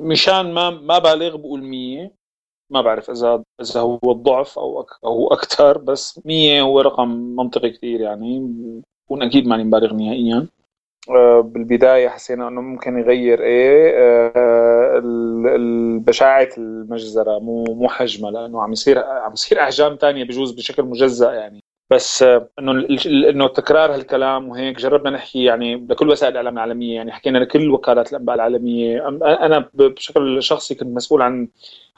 مشان 0.00 0.54
ما 0.54 0.70
ما 0.70 0.98
بالغ 0.98 1.36
بقول 1.36 1.62
مية 1.62 2.14
ما 2.70 2.82
بعرف 2.82 3.10
إذا 3.10 3.42
إذا 3.60 3.80
هو 3.80 4.12
الضعف 4.12 4.58
أو 4.58 4.80
أك 4.80 4.86
أو 5.04 5.32
أكثر 5.32 5.78
بس 5.78 6.20
مية 6.24 6.62
هو 6.62 6.80
رقم 6.80 7.08
منطقي 7.08 7.70
كثير 7.70 8.00
يعني. 8.00 8.54
بكون 9.08 9.22
أكيد 9.22 9.46
ماني 9.46 9.64
مبالغ 9.64 9.94
نهائيا. 9.94 10.46
آه، 11.10 11.40
بالبداية 11.40 12.08
حسينا 12.08 12.48
إنه 12.48 12.60
ممكن 12.60 12.98
يغير 12.98 13.42
إيه 13.42 13.94
آه، 13.96 15.02
بشاعة 15.98 16.48
المجزرة 16.58 17.38
مو 17.38 17.64
مو 17.64 17.88
حجمها 17.88 18.30
لأنه 18.30 18.62
عم 18.62 18.72
يصير 18.72 18.98
عم 18.98 19.32
يصير 19.32 19.60
أحجام 19.60 19.96
ثانية 19.96 20.24
بجوز 20.24 20.52
بشكل 20.52 20.82
مجزأ 20.82 21.32
يعني. 21.32 21.62
بس 21.90 22.22
آه، 22.22 22.48
إنه 22.58 22.86
إنه 23.06 23.48
تكرار 23.48 23.94
هالكلام 23.94 24.48
وهيك 24.48 24.76
جربنا 24.76 25.10
نحكي 25.10 25.44
يعني 25.44 25.86
لكل 25.90 26.08
وسائل 26.10 26.32
الإعلام 26.32 26.54
العالمية 26.54 26.94
يعني 26.94 27.12
حكينا 27.12 27.38
لكل 27.38 27.70
وكالات 27.70 28.12
الأنباء 28.12 28.34
العالمية. 28.36 29.08
أنا 29.22 29.68
بشكل 29.74 30.42
شخصي 30.42 30.74
كنت 30.74 30.96
مسؤول 30.96 31.22
عن 31.22 31.48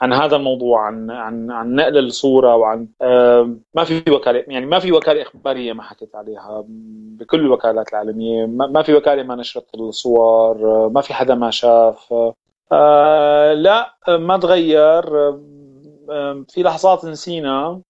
عن 0.01 0.13
هذا 0.13 0.35
الموضوع 0.35 0.81
عن 0.87 1.11
عن 1.11 1.51
عن 1.51 1.75
نقل 1.75 1.97
الصورة 1.97 2.55
وعن 2.55 2.87
ما 3.75 3.83
في 3.83 4.11
وكالة 4.11 4.43
يعني 4.47 4.65
ما 4.65 4.79
في 4.79 4.91
وكالة 4.91 5.21
إخبارية 5.21 5.73
ما 5.73 5.83
حكيت 5.83 6.15
عليها 6.15 6.63
بكل 7.19 7.39
الوكالات 7.39 7.89
العالمية. 7.89 8.45
ما 8.45 8.81
في 8.83 8.93
وكالة 8.93 9.23
ما 9.23 9.35
نشرت 9.35 9.75
الصور 9.75 10.89
ما 10.89 11.01
في 11.01 11.13
حدا 11.13 11.35
ما 11.35 11.51
شاف 11.51 12.13
آه، 12.71 13.53
لا 13.53 13.95
ما 14.07 14.37
تغير 14.37 15.03
في 16.49 16.63
لحظات 16.63 17.05
نسينا. 17.05 17.81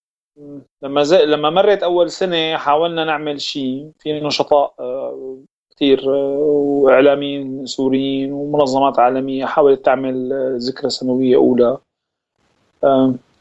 لما 0.82 1.04
زي 1.04 1.25
لما 1.25 1.49
مرت 1.49 1.84
أول 1.84 2.12
سنة 2.12 2.58
حاولنا 2.58 3.06
نعمل 3.06 3.41
شيء 3.41 3.91
في 3.99 4.19
نشطاء 4.19 4.73
آه، 4.80 5.38
كثير 5.75 6.15
آه، 6.15 6.38
وإعلاميين 6.38 7.65
سوريين 7.65 8.34
ومنظمات 8.34 8.99
عالمية 8.99 9.45
حاولت 9.45 9.86
تعمل 9.86 10.34
آه، 10.34 10.58
ذكرى 10.58 10.89
سنوية 10.89 11.36
أولى. 11.36 11.77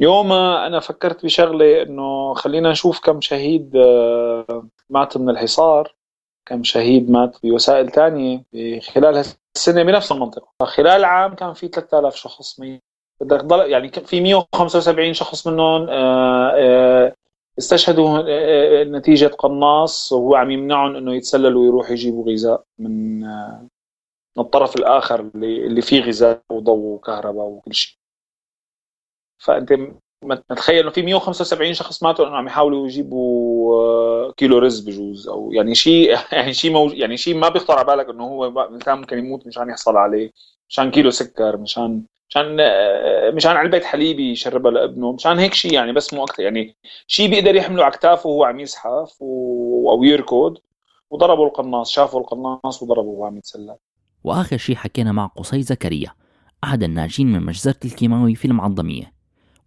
يومها 0.00 0.66
أنا 0.66 0.80
فكرت 0.80 1.24
بشغلة 1.24 1.82
إنه 1.82 2.34
خلينا 2.34 2.70
نشوف 2.70 3.00
كم 3.00 3.20
شهيد 3.20 3.76
مات 4.90 5.16
من 5.16 5.30
الحصار 5.30 5.94
كم 6.46 6.62
شهيد 6.64 7.10
مات 7.10 7.36
بوسائل 7.42 7.90
ثانية 7.90 8.42
خلال 8.80 9.24
السنة 9.56 9.82
بنفس 9.82 10.12
المنطقة. 10.12 10.48
خلال 10.62 11.04
عام 11.04 11.34
كان 11.34 11.52
في 11.52 11.68
3000 11.68 12.14
شخص 12.14 12.60
ميت 12.60 12.82
بدك 13.20 13.40
تضل 13.40 13.70
يعني 13.70 13.88
في 13.90 14.20
175 14.20 15.14
شخص 15.14 15.46
منهم 15.46 15.86
آه، 15.88 16.52
آه، 16.56 17.14
استشهدوا 17.58 18.22
آه، 18.28 18.84
نتيجة 18.84 19.26
قناص 19.26 20.12
وهو 20.12 20.34
عم 20.34 20.50
يمنعهم 20.50 20.96
إنه 20.96 21.14
يتسللوا 21.14 21.62
ويروحوا 21.62 21.92
يجيبوا 21.92 22.32
غذاء 22.32 22.64
من 22.78 23.24
الطرف 24.38 24.76
الآخر 24.76 25.20
اللي 25.20 25.66
اللي 25.66 25.82
فيه 25.82 26.00
غذاء 26.00 26.42
وضوء 26.50 26.94
وكهرباء 26.94 27.46
وكل 27.46 27.74
شيء. 27.74 27.96
فأنت 29.38 29.72
تخيل 30.48 30.78
إنه 30.78 30.90
في 30.90 31.02
175 31.02 31.74
شخص 31.74 32.02
ماتوا 32.02 32.26
إنه 32.26 32.36
عم 32.36 32.46
يحاولوا 32.46 32.86
يجيبوا 32.86 34.32
كيلو 34.32 34.58
رز 34.58 34.80
بجوز 34.80 35.28
أو 35.28 35.52
يعني 35.52 35.74
شيء 35.74 36.18
يعني 36.32 36.52
شيء 36.52 36.72
موج 36.72 36.98
يعني 36.98 37.16
شيء 37.16 37.34
ما 37.34 37.48
بيخطر 37.48 37.78
على 37.78 37.86
بالك 37.86 38.08
إنه 38.08 38.24
هو 38.24 38.60
إنسان 38.60 38.98
ممكن 38.98 39.18
يموت 39.18 39.46
مشان 39.46 39.68
يحصل 39.70 39.96
عليه 39.96 40.30
مشان 40.68 40.90
كيلو 40.90 41.10
سكر 41.10 41.56
مشان 41.56 42.04
مشان 42.30 42.56
مشان 43.34 43.56
علبه 43.56 43.80
حليب 43.80 44.20
يشربها 44.20 44.72
لابنه 44.72 45.12
مشان 45.12 45.38
هيك 45.38 45.54
شيء 45.54 45.72
يعني 45.72 45.92
بس 45.92 46.14
مو 46.14 46.24
أكثر 46.24 46.42
يعني 46.42 46.76
شيء 47.06 47.30
بيقدر 47.30 47.54
يحمله 47.54 47.84
على 47.84 47.92
كتافه 47.92 48.28
وهو 48.28 48.44
عم 48.44 48.60
يزحف. 48.60 49.22
أو 49.22 50.04
يركض 50.04 50.56
وضربوا 51.10 51.46
القناص 51.46 51.90
شافوا 51.90 52.20
القناص 52.20 52.82
وضربوا 52.82 53.12
وهو 53.12 53.24
عم 53.24 53.36
يتسلل 53.36 53.76
وآخر 54.24 54.56
شيء 54.56 54.76
حكينا 54.76 55.12
مع 55.12 55.26
قصي 55.26 55.62
زكريا 55.62 56.10
أحد 56.64 56.82
الناجين 56.82 57.32
من 57.32 57.42
مجزرة 57.42 57.76
الكيماوي 57.84 58.34
في 58.34 58.44
المعظمية. 58.44 59.12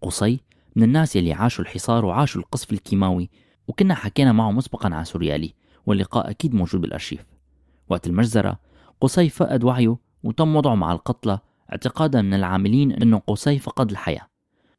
قصي 0.01 0.39
من 0.75 0.83
الناس 0.83 1.15
يلي 1.15 1.33
عاشوا 1.33 1.63
الحصار 1.63 2.05
وعاشوا 2.05 2.41
القصف 2.41 2.73
الكيماوي 2.73 3.29
وكنا 3.67 3.95
حكينا 3.95 4.31
معه 4.31 4.51
مسبقا 4.51 4.95
عن 4.95 5.03
سوريالي 5.03 5.53
واللقاء 5.85 6.29
أكيد 6.29 6.53
موجود 6.53 6.81
بالأرشيف. 6.81 7.25
وقت 7.89 8.07
المجزرة 8.07 8.59
قصي 9.01 9.29
فقد 9.29 9.63
وعيه 9.63 9.97
وتم 10.23 10.55
وضعه 10.55 10.75
مع 10.75 10.91
القتلى 10.91 11.39
اعتقادا 11.73 12.21
من 12.21 12.33
العاملين 12.33 12.91
أنه 12.91 13.21
قصي 13.27 13.59
فقد 13.59 13.91
الحياة. 13.91 14.27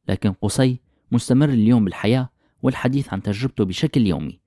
لكن 0.09 0.33
قصي 0.41 0.81
مستمر 1.11 1.49
اليوم 1.49 1.85
بالحياة 1.85 2.29
والحديث 2.63 3.13
عن 3.13 3.21
تجربته 3.21 3.65
بشكل 3.65 4.01
يومي. 4.01 4.39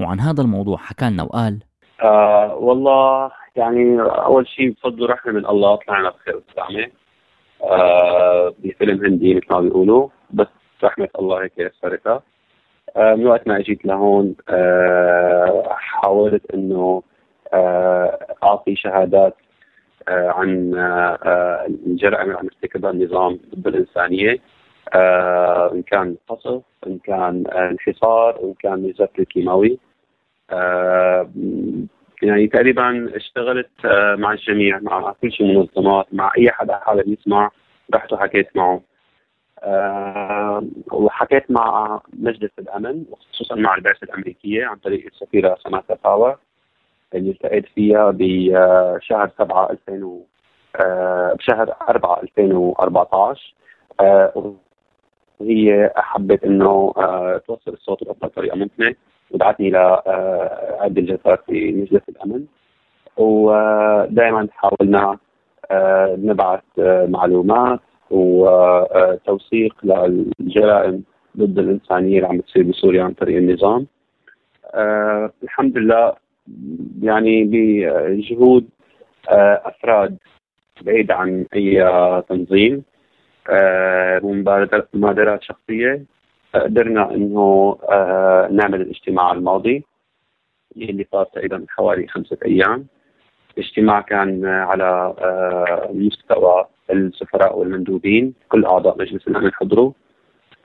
وعن 0.00 0.20
هذا 0.20 0.42
الموضوع 0.42 0.76
حكى 0.76 1.10
لنا 1.10 1.22
وقال 1.22 1.58
آه 2.02 2.54
والله 2.54 3.30
يعني 3.56 4.00
أول 4.00 4.48
شيء 4.48 4.70
بفضل 4.70 5.10
رحمة 5.10 5.32
من 5.32 5.46
الله 5.46 5.76
طلعنا 5.76 6.10
بخير 6.10 6.36
وسلامة. 6.36 6.90
آه، 7.62 8.54
بفيلم 8.58 9.04
هندي 9.04 9.34
مثل 9.34 9.46
ما 9.50 9.60
بيقولوا 9.60 10.08
بس 10.30 10.46
رحمة 10.84 11.08
الله 11.18 11.42
هيك 11.42 11.52
يسرتها 11.58 12.22
آه، 12.96 13.14
من 13.14 13.26
وقت 13.26 13.48
ما 13.48 13.58
اجيت 13.58 13.84
لهون 13.84 14.34
آه، 14.48 15.66
حاولت 15.70 16.50
إنه 16.54 17.02
أعطي 18.42 18.76
شهادات 18.76 19.36
عن 20.08 20.74
الجرائم 21.86 22.22
اللي 22.22 22.38
عم 22.38 22.44
يرتكبها 22.44 22.90
النظام 22.90 23.38
ضد 23.54 23.66
الإنسانية. 23.66 24.38
إن 25.74 25.82
كان 25.82 26.16
قصف 26.28 26.62
إن 26.86 26.98
كان 26.98 27.46
انحصار 27.46 28.40
إن 28.44 28.54
كان 28.54 28.86
نزف 28.86 29.08
الكيماوي. 29.18 29.78
يعني 32.22 32.46
تقريبا 32.46 33.16
اشتغلت 33.16 33.70
مع 34.18 34.32
الجميع 34.32 34.78
مع 34.78 35.14
كل 35.22 35.32
شيء 35.32 35.46
منظمات 35.46 36.06
مع 36.12 36.32
أي 36.38 36.50
حدا 36.50 36.76
حابب 36.76 37.08
يسمع 37.08 37.50
رحت 37.94 38.12
وحكيت 38.12 38.56
معه. 38.56 38.80
وحكيت 40.92 41.50
مع 41.50 42.00
مجلس 42.12 42.50
الأمن 42.58 43.04
وخصوصا 43.10 43.54
مع 43.54 43.74
البعثة 43.74 44.04
الأمريكية 44.04 44.66
عن 44.66 44.76
طريق 44.76 45.06
السفيرة 45.06 45.56
سماثا 45.64 45.96
باور 46.04 46.38
اللي 47.14 47.30
التقيت 47.30 47.66
فيها 47.66 48.10
بشهر 48.14 49.30
7 49.38 49.70
2000 49.70 50.04
و 50.04 50.22
أه 50.76 51.32
بشهر 51.34 51.74
4 51.88 52.20
2014 52.22 53.54
أه 54.00 54.54
وهي 55.40 55.92
حبت 55.96 56.44
إنه 56.44 56.92
أه 56.96 57.40
توصل 57.46 57.72
الصوت 57.72 58.04
بافضل 58.04 58.30
طريقه 58.30 58.56
ممكنة 58.56 58.94
ودعتني 59.30 59.70
لعده 59.70 61.00
جلسات 61.02 61.44
في 61.46 61.72
مجلس 61.72 62.02
الأمن. 62.08 62.44
ودائما 63.16 64.48
حاولنا 64.52 65.18
آه، 65.70 66.16
نبعث 66.18 66.60
آه، 66.78 67.06
معلومات 67.06 67.80
وتوثيق 68.10 69.74
للجرائم 69.82 71.02
ضد 71.36 71.58
الإنسانية 71.58 72.16
اللي 72.16 72.28
عم 72.28 72.38
بتصير 72.38 72.62
بسوريا 72.62 73.04
عن 73.04 73.12
طريق 73.12 73.36
النظام. 73.36 73.86
آه، 74.74 75.32
الحمد 75.42 75.78
لله 75.78 76.12
يعني 77.02 77.44
بجهود 77.44 78.68
أفراد 79.28 80.18
بعيد 80.82 81.10
عن 81.10 81.46
أي 81.54 81.84
تنظيم 82.28 82.82
مبادرات 84.94 85.42
شخصية. 85.42 86.04
قدرنا 86.54 87.14
إنه 87.14 87.78
نعمل 88.50 88.80
الاجتماع 88.80 89.32
الماضي 89.32 89.84
اللي 90.76 91.06
صار 91.12 91.24
تقريبا 91.24 91.66
حوالي 91.68 92.06
خمسة 92.06 92.38
أيام. 92.46 92.86
الاجتماع 93.58 94.00
كان 94.00 94.46
على 94.46 95.14
آه، 95.18 95.90
مستوى 95.92 96.66
السفراء 96.90 97.58
والمندوبين. 97.58 98.34
كل 98.48 98.64
أعضاء 98.64 98.98
مجلس 98.98 99.28
الأمن 99.28 99.52
حضروا. 99.52 99.92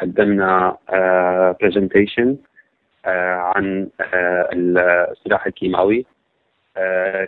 قدمنا 0.02 0.78
presentation 1.62 2.28
آه، 2.28 2.32
آه، 2.32 2.55
عن 3.08 3.90
السلاح 4.54 5.46
الكيماوي. 5.46 6.06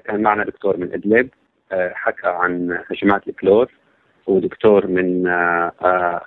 كان 0.06 0.22
معنا 0.22 0.44
دكتور 0.44 0.78
من 0.78 0.94
إدلب 0.94 1.30
حكى 1.72 2.28
عن 2.28 2.80
هجمات 2.92 3.28
الكلور 3.28 3.72
ودكتور 4.28 4.88
من 4.88 5.28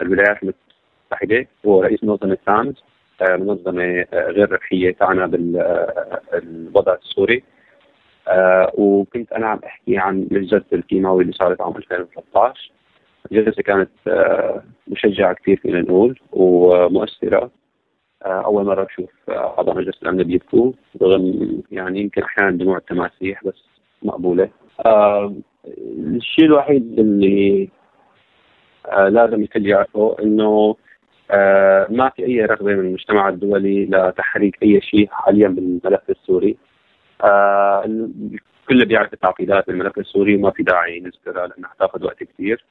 الولايات 0.03 0.39
المتحدة 0.43 1.47
هو 1.67 1.83
رئيس 1.83 2.05
منظمة 2.05 2.39
سامز 2.47 2.85
منظمة 3.23 4.07
غير 4.13 4.53
ربحيه 4.53 4.91
تعنى 4.91 5.27
بالوضع 5.27 6.95
السوري. 6.95 7.43
آه 8.29 8.73
وكنت 8.75 9.33
أنا 9.33 9.47
عم 9.47 9.61
أحكي 9.67 9.99
عن 9.99 10.29
الجلسه 10.33 10.63
الكيماوي 10.73 11.23
اللي 11.23 11.33
صارت 11.33 11.61
عام 11.61 11.77
2013 11.77 12.73
الجلسه 13.33 13.63
كانت 13.63 13.91
آه 14.09 14.63
مشجعة 14.89 15.33
كثير 15.35 15.57
فينا 15.57 15.81
نقول 15.81 16.21
ومؤثرة. 16.33 17.39
آه 17.45 17.51
أول 18.23 18.65
مرة 18.65 18.85
بشوف 18.85 19.11
اعضاء 19.29 19.77
مجلس 19.77 20.03
الأمن 20.03 20.23
بيبكوا 20.23 20.73
رغم 21.03 21.63
يعني 21.73 22.01
يمكن 22.01 22.23
أحيانا 22.23 22.51
دموع 22.51 22.77
التماسيح 22.77 23.45
بس 23.45 23.65
مقبولة. 24.03 24.49
آه 24.87 25.35
الشيء 25.99 26.45
الوحيد 26.45 26.99
اللي 26.99 27.69
آه 28.87 29.09
لازم 29.09 29.43
الكل 29.43 29.67
يعرفه 29.67 30.17
إنه 30.23 30.77
آه 31.31 31.87
ما 31.91 32.09
في 32.09 32.27
أي 32.27 32.45
رغبة 32.45 32.75
من 32.75 32.81
المجتمع 32.87 33.29
الدولي 33.29 33.87
لتحريك 33.87 34.63
أي 34.63 34.81
شيء 34.81 35.09
حاليا 35.11 35.49
بالملف 35.49 36.11
السوري. 36.11 36.57
آه 37.25 37.85
الكل 37.85 38.85
بيعرف 38.87 39.13
التعقيدات 39.13 39.67
بالملف 39.67 39.99
السوري 39.99 40.37
وما 40.37 40.51
في 40.51 40.63
داعي 40.63 41.01
نذكرها 41.01 41.47
لأنها 41.47 41.71
تاخذ 41.79 42.05
وقت 42.05 42.23
كثير 42.25 42.65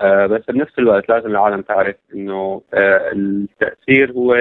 آه 0.00 0.26
بس 0.26 0.42
بنفس 0.48 0.78
الوقت 0.78 1.08
لازم 1.08 1.30
العالم 1.30 1.60
تعرف 1.62 1.96
إنه 2.14 2.62
آه 2.74 3.12
التأثير 3.12 4.12
هو 4.12 4.34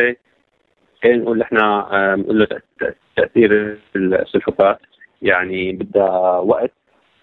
نقول 1.06 1.38
نحن 1.38 1.58
آه 1.58 2.16
نقول 2.16 2.40
له 2.40 2.48
تأثير 3.16 3.80
السلحفات 3.96 4.80
يعني 5.22 5.72
بدها 5.72 6.40
وقت 6.40 6.72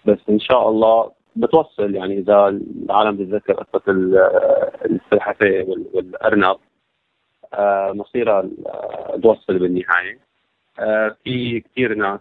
بس 0.06 0.18
إن 0.28 0.38
شاء 0.38 0.68
الله 0.68 1.12
بتوصل 1.36 1.94
يعني 1.94 2.18
إذا 2.18 2.48
العالم 2.48 3.16
بتذكر 3.16 3.52
قصة 3.52 3.82
السلحفاه 4.84 5.64
والأرنب 5.94 6.56
آه 7.54 7.92
مصيرها 7.92 8.48
توصل 9.22 9.58
بالنهاية. 9.58 10.26
آه، 10.78 11.16
في 11.24 11.60
كثير 11.60 11.94
ناس 11.94 12.20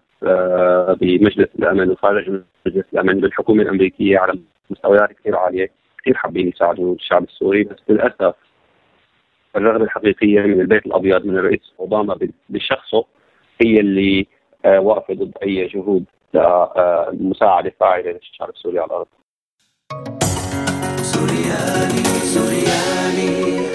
بمجلس 1.00 1.50
الأمن 1.60 1.90
وخارج 1.90 2.42
مجلس 2.66 2.86
الأمن 2.94 3.20
بالحكومة 3.20 3.64
الأمريكية 3.64 4.20
على 4.20 4.40
مستويات 4.70 5.12
كثير 5.14 5.36
عالية 5.36 5.72
كثير 6.02 6.14
حابين 6.14 6.48
يساعدوا 6.48 6.96
الشعب 6.96 7.24
السوري 7.24 7.64
بس 7.64 7.78
للأسف 7.90 8.36
الرغبة 9.56 9.84
الحقيقية 9.84 10.42
من 10.42 10.62
البيت 10.62 10.86
الأبيض 10.86 11.26
من 11.26 11.38
الرئيس 11.38 11.60
أوباما 11.80 12.18
بشخصه 12.50 13.06
هي 13.62 13.80
اللي 13.80 14.28
آه، 14.66 14.80
واقفه 14.80 15.14
ضد 15.14 15.32
أي 15.44 15.68
جهود 15.68 16.06
لمساعده 17.14 17.74
فاعلة 17.80 18.12
للشعب 18.12 18.50
السوري 18.50 18.80
على 18.80 18.88
الأرض. 18.88 19.08
سوريالي 21.02 22.04
سوريالي 22.34 23.66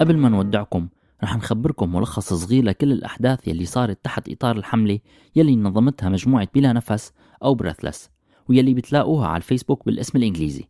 قبل 0.00 0.16
ما 0.16 0.28
نودعكم 0.28 0.88
رح 1.24 1.36
نخبركم 1.36 1.94
ملخص 1.96 2.32
صغير 2.32 2.64
لكل 2.64 2.92
الأحداث 2.92 3.48
يلي 3.48 3.64
صارت 3.64 3.98
تحت 4.04 4.28
إطار 4.28 4.56
الحملة 4.56 4.98
يلي 5.36 5.56
نظمتها 5.56 6.08
مجموعة 6.08 6.48
بلا 6.54 6.72
نفس 6.72 7.14
أو 7.44 7.54
Breathless 7.54 8.10
ويلي 8.48 8.74
بتلاقوها 8.74 9.28
على 9.28 9.36
الفيسبوك 9.36 9.86
بالاسم 9.86 10.18
الإنجليزي 10.18 10.64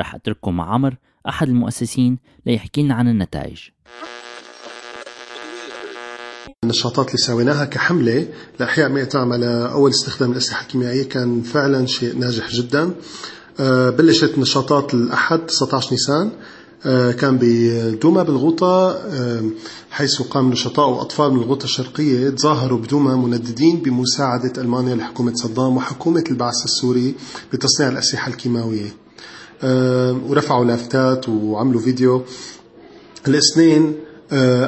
رح 0.00 0.14
أترككم 0.14 0.56
مع 0.56 0.74
عمر 0.74 0.94
أحد 1.28 1.48
المؤسسين 1.48 2.18
ليحكي 2.46 2.82
لنا 2.82 2.94
عن 2.94 3.08
النتائج. 3.08 3.58
النشاطات 6.64 7.06
اللي 7.06 7.18
سويناها 7.18 7.64
كحملة 7.64 8.28
لإحياء 8.60 8.88
مئة 8.88 9.18
عام 9.18 9.32
على 9.32 9.70
أول 9.72 9.90
استخدام 9.90 10.32
الأسلحة 10.32 10.62
الكيميائية 10.62 11.08
كان 11.08 11.42
فعلا 11.42 11.86
شيء 11.86 12.18
ناجح 12.18 12.50
جدا. 12.50 12.94
آه، 13.60 13.90
بلشت 13.90 14.38
نشاطات 14.38 14.94
الأحد 14.94 15.38
19 15.46 15.92
نيسان 15.92 16.30
آه، 16.86 17.12
كان 17.12 17.38
بدوما 17.40 18.22
بالغوطة 18.22 18.90
آه، 18.90 19.42
حيث 19.90 20.22
قام 20.22 20.50
نشطاء 20.50 20.88
وأطفال 20.88 21.32
من 21.32 21.40
الغوطة 21.40 21.64
الشرقية 21.64 22.30
تظاهروا 22.30 22.78
بدوما 22.78 23.16
منددين 23.16 23.76
بمساعدة 23.76 24.62
ألمانيا 24.62 24.94
لحكومة 24.94 25.34
صدام 25.34 25.76
وحكومة 25.76 26.24
البعث 26.30 26.64
السوري 26.64 27.14
بتصنيع 27.52 27.88
الأسلحة 27.88 28.28
الكيماوية. 28.28 29.03
ورفعوا 29.62 30.64
لافتات 30.64 31.28
وعملوا 31.28 31.80
فيديو. 31.80 32.22
الاثنين 33.28 33.94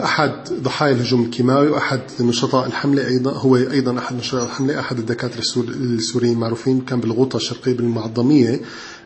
أحد 0.04 0.32
ضحايا 0.62 0.92
الهجوم 0.92 1.22
الكيماوي 1.22 1.68
وأحد 1.68 2.00
نشطاء 2.20 2.66
الحملة 2.66 3.06
أيضا 3.06 3.32
هو 3.32 3.56
أيضا 3.56 3.98
أحد 3.98 4.16
نشطاء 4.16 4.44
الحملة 4.44 4.80
أحد 4.80 4.98
الدكاترة 4.98 5.42
السوريين 5.68 6.34
المعروفين 6.34 6.80
كان 6.80 7.00
بالغوطة 7.00 7.36
الشرقية 7.36 7.74
بالمعظمية. 7.74 8.60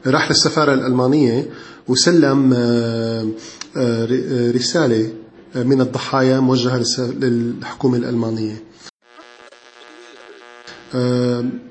راح 0.06 0.30
للسفارة 0.30 0.74
الألمانية 0.74 1.50
وسلم 1.88 2.52
آه، 2.56 3.26
آه، 3.76 4.50
رسالة 4.50 5.12
من 5.54 5.80
الضحايا 5.80 6.40
موجهة 6.40 6.84
للحكومة 7.00 7.96
الألمانية. 7.96 8.62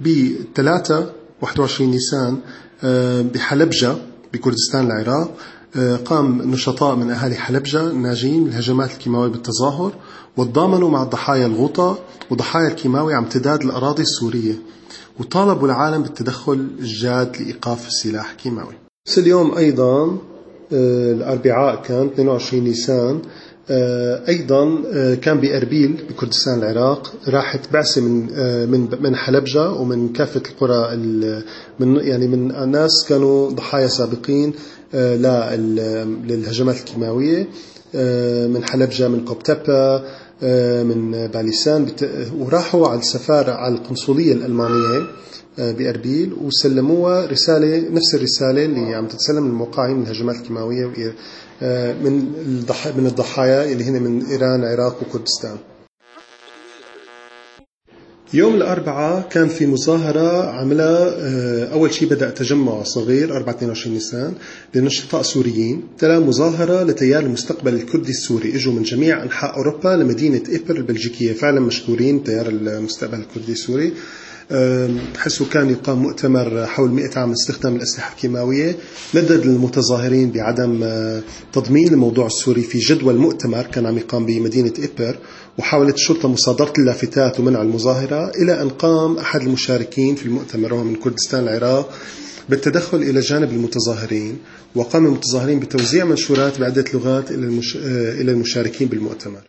ب 0.01 0.33
3 0.55 1.11
21 1.41 1.91
نيسان 1.91 2.33
آه، 2.33 2.68
بحلبجة 3.33 3.95
بكردستان 4.33 4.85
العراق 4.85 5.31
قام 6.05 6.41
نشطاء 6.51 6.95
من 6.95 7.11
أهالي 7.11 7.35
حلبجة 7.35 7.91
ناجين 7.91 8.47
الهجمات 8.47 8.91
الكيماوية 8.91 9.29
بالتظاهر 9.29 9.93
وتضامنوا 10.37 10.89
مع 10.89 11.03
ضحايا 11.03 11.45
الغوطة 11.45 11.99
وضحايا 12.29 12.67
الكيماوي 12.67 13.13
عم 13.13 13.23
امتداد 13.23 13.61
الأراضي 13.63 14.01
السورية 14.01 14.53
وطالبوا 15.19 15.67
العالم 15.67 16.03
بالتدخل 16.03 16.67
الجاد 16.79 17.37
لإيقاف 17.41 17.87
السلاح 17.87 18.31
الكيماوي. 18.31 18.73
اليوم 19.17 19.57
أيضا 19.57 20.17
آه، 20.73 21.11
الأربعاء 21.13 21.81
كان 21.81 22.05
22 22.05 22.63
نيسان 22.63 23.21
أيضا 24.29 24.81
كان 25.15 25.39
بإربيل 25.39 26.03
بكردستان 26.09 26.59
العراق 26.59 27.13
راحت 27.27 27.73
بعثة 27.73 28.01
من 28.01 28.25
من 28.71 28.87
من 29.01 29.15
حلبجة 29.15 29.71
ومن 29.71 30.13
كافة 30.13 30.41
القرى 30.51 30.95
من 31.79 31.95
يعني 31.95 32.27
من 32.27 32.71
ناس 32.71 32.91
كانوا 33.09 33.49
ضحايا 33.49 33.87
سابقين 33.87 34.53
للهجمات 36.27 36.77
الكيماوية 36.79 37.47
من 38.47 38.63
حلبجة 38.63 39.07
من 39.07 39.25
قبتبه 39.25 40.01
من 40.83 41.27
باليسان 41.27 41.87
وراحوا 42.39 42.87
على 42.87 42.99
السفارة 42.99 43.51
على 43.51 43.75
القنصلية 43.75 44.33
الألمانية. 44.33 45.05
بأربيل 45.59 46.33
وسلموها 46.33 47.25
رسالة 47.25 47.89
نفس 47.89 48.15
الرسالة 48.15 48.65
اللي 48.65 48.95
عم 48.95 49.07
تتسلم 49.07 49.47
للموقعين 49.47 49.95
من 49.97 50.03
الهجمات 50.03 50.35
الكيماوية 50.35 50.85
من 52.03 52.13
من 52.97 53.05
الضحايا 53.05 53.71
اللي 53.71 53.83
هن 53.83 54.03
من 54.03 54.25
إيران 54.25 54.59
العراق 54.59 55.01
وكردستان. 55.01 55.57
يوم 58.33 58.55
الأربعاء 58.55 59.27
كان 59.31 59.47
في 59.47 59.65
مظاهرة 59.65 60.49
عملها 60.49 61.73
أول 61.73 61.93
شيء 61.93 62.09
بدأ 62.09 62.29
تجمع 62.29 62.83
صغير 62.83 63.35
4 63.35 63.55
22 63.55 63.93
نيسان 63.93 64.33
لنشطاء 64.75 65.21
سوريين. 65.21 65.83
تلا 65.97 66.19
مظاهرة 66.19 66.83
لتيار 66.83 67.23
المستقبل 67.23 67.73
الكردي 67.73 68.09
السوري. 68.09 68.55
إجوا 68.55 68.73
من 68.73 68.83
جميع 68.83 69.23
أنحاء 69.23 69.57
أوروبا 69.57 69.89
لمدينة 69.89 70.41
إيبر 70.49 70.75
البلجيكية 70.75 71.33
فعلا 71.33 71.59
مشكورين 71.59 72.23
تيار 72.23 72.47
المستقبل 72.49 73.19
الكردي 73.19 73.51
السوري. 73.51 73.93
حيث 75.17 75.43
كان 75.43 75.69
يقام 75.69 75.97
مؤتمر 75.99 76.65
حول 76.65 76.91
100 76.91 77.09
عام 77.15 77.31
استخدام 77.31 77.75
الأسلحة 77.75 78.11
الكيماوية 78.15 78.75
ندد 79.15 79.41
المتظاهرين 79.45 80.31
بعدم 80.31 80.85
تضمين 81.53 81.93
الموضوع 81.93 82.25
السوري 82.27 82.61
في 82.61 82.79
جدول 82.79 83.15
مؤتمر 83.17 83.61
كان 83.63 83.85
عم 83.85 83.97
يقام 83.97 84.25
بمدينة 84.25 84.73
إبر 84.79 85.17
وحاولت 85.57 85.95
الشرطة 85.95 86.27
مصادرة 86.29 86.73
اللافتات 86.79 87.39
ومنع 87.39 87.61
المظاهرة 87.61 88.31
إلى 88.41 88.61
أن 88.61 88.69
قام 88.69 89.17
أحد 89.17 89.41
المشاركين 89.41 90.15
في 90.15 90.25
المؤتمر 90.25 90.73
وهو 90.73 90.83
من 90.83 90.95
كردستان 90.95 91.43
العراق 91.43 91.93
بالتدخل 92.49 92.97
إلى 92.97 93.19
جانب 93.19 93.51
المتظاهرين 93.51 94.37
وقام 94.75 95.05
المتظاهرين 95.05 95.59
بتوزيع 95.59 96.05
منشورات 96.05 96.59
بعدة 96.59 96.85
لغات 96.93 97.31
إلى 97.31 98.31
المشاركين 98.31 98.87
بالمؤتمر. 98.87 99.41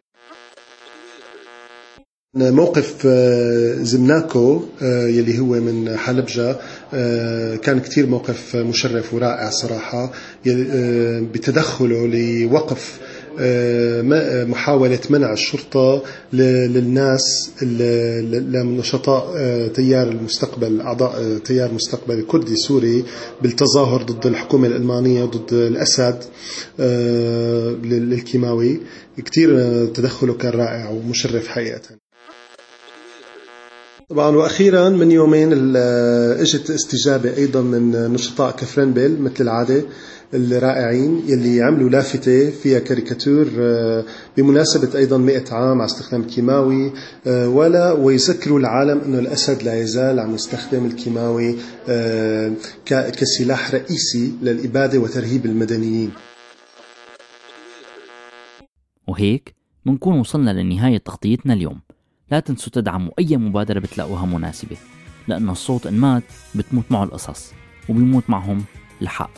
موقف 2.37 3.07
زمناكو 3.83 4.63
يلي 4.83 5.39
هو 5.39 5.47
من 5.47 5.97
حلبجة 5.97 6.57
كان 7.57 7.81
كتير 7.81 8.07
موقف 8.07 8.57
مشرف 8.57 9.15
ورائع 9.15 9.51
صراحة 9.51 10.13
بتدخله 11.33 12.07
لوقف 12.07 13.01
محاولة 14.51 14.99
منع 15.11 15.33
الشرطة 15.33 16.03
للناس 16.33 17.51
لنشطاء 18.53 19.35
تيار 19.69 20.09
المستقبل 20.09 20.81
أعضاء 20.81 21.39
تيار 21.39 21.71
المستقبل 21.71 22.19
الكردي 22.19 22.53
السوري 22.53 23.05
بالتظاهر 23.43 24.03
ضد 24.03 24.27
الحكومة 24.27 24.67
الألمانية 24.69 25.25
ضد 25.25 25.53
الأسد 25.53 26.25
للكيماوي. 27.85 28.81
كتير 29.19 29.51
تدخله 29.87 30.35
كان 30.35 30.53
رائع 30.53 30.89
ومشرف 30.91 31.49
حقيقة. 31.49 32.00
طبعا 34.11 34.37
وأخيرا 34.37 34.89
من 34.89 35.11
يومين 35.11 35.53
إجت 36.41 36.71
استجابة 36.71 37.37
أيضا 37.37 37.61
من 37.61 38.13
نشطاء 38.13 38.57
كفرنبل 38.57 39.21
مثل 39.21 39.45
العادة 39.45 39.83
الرائعين 40.35 41.23
يلي 41.27 41.63
عملوا 41.63 41.91
لافتة 41.91 42.51
فيها 42.51 42.79
كاريكاتور 42.79 43.47
بمناسبة 44.37 44.99
أيضا 44.99 45.19
100 45.19 45.45
عام 45.51 45.81
على 45.81 45.85
استخدام 45.85 46.21
الكيماوي 46.21 46.93
ولا 47.27 47.93
ويذكروا 47.93 48.59
العالم 48.59 49.01
أنه 49.01 49.19
الأسد 49.19 49.63
لا 49.63 49.81
يزال 49.81 50.21
عم 50.21 50.35
يستخدم 50.35 50.87
الكيماوي 50.87 51.57
كسلاح 52.87 53.75
رئيسي 53.75 54.33
للإبادة 54.43 54.99
وترهيب 54.99 55.47
المدنيين. 55.47 56.11
وهيك 59.09 59.55
منكون 59.87 60.21
وصلنا 60.21 60.51
لنهاية 60.63 60.99
تغطيتنا 60.99 61.55
اليوم. 61.55 61.81
لا 62.31 62.41
تنسوا 62.41 62.73
تدعموا 62.73 63.13
أي 63.19 63.37
مبادرة 63.37 63.79
بتلاقوها 63.79 64.27
مناسبة 64.27 64.77
لأنه 65.29 65.53
الصوت 65.53 65.87
إن 65.87 65.95
مات 65.95 66.23
بتموت 66.55 66.85
معه 66.91 67.05
القصص 67.05 67.53
وبيموت 67.89 68.25
معهم 68.29 68.65
الحق. 69.03 69.31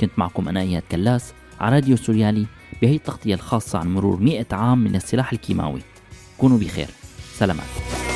كنت 0.00 0.10
معكم 0.16 0.48
أنا 0.48 0.60
إياد 0.60 0.82
كلاس 0.90 1.32
على 1.60 1.74
راديو 1.74 1.96
سوريالي 1.96 2.46
بهي 2.82 2.96
التغطية 2.96 3.34
الخاصة 3.34 3.78
عن 3.78 3.94
مرور 3.94 4.20
100 4.20 4.46
عام 4.52 4.78
من 4.78 4.96
السلاح 4.96 5.32
الكيماوي. 5.32 5.80
كونوا 6.38 6.58
بخير. 6.58 6.88
سلامات. 7.34 8.11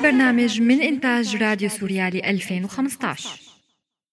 البرنامج 0.00 0.60
من 0.60 0.82
إنتاج 0.82 1.36
راديو 1.36 1.68
سوريالي 1.68 2.30
2015 2.30 3.59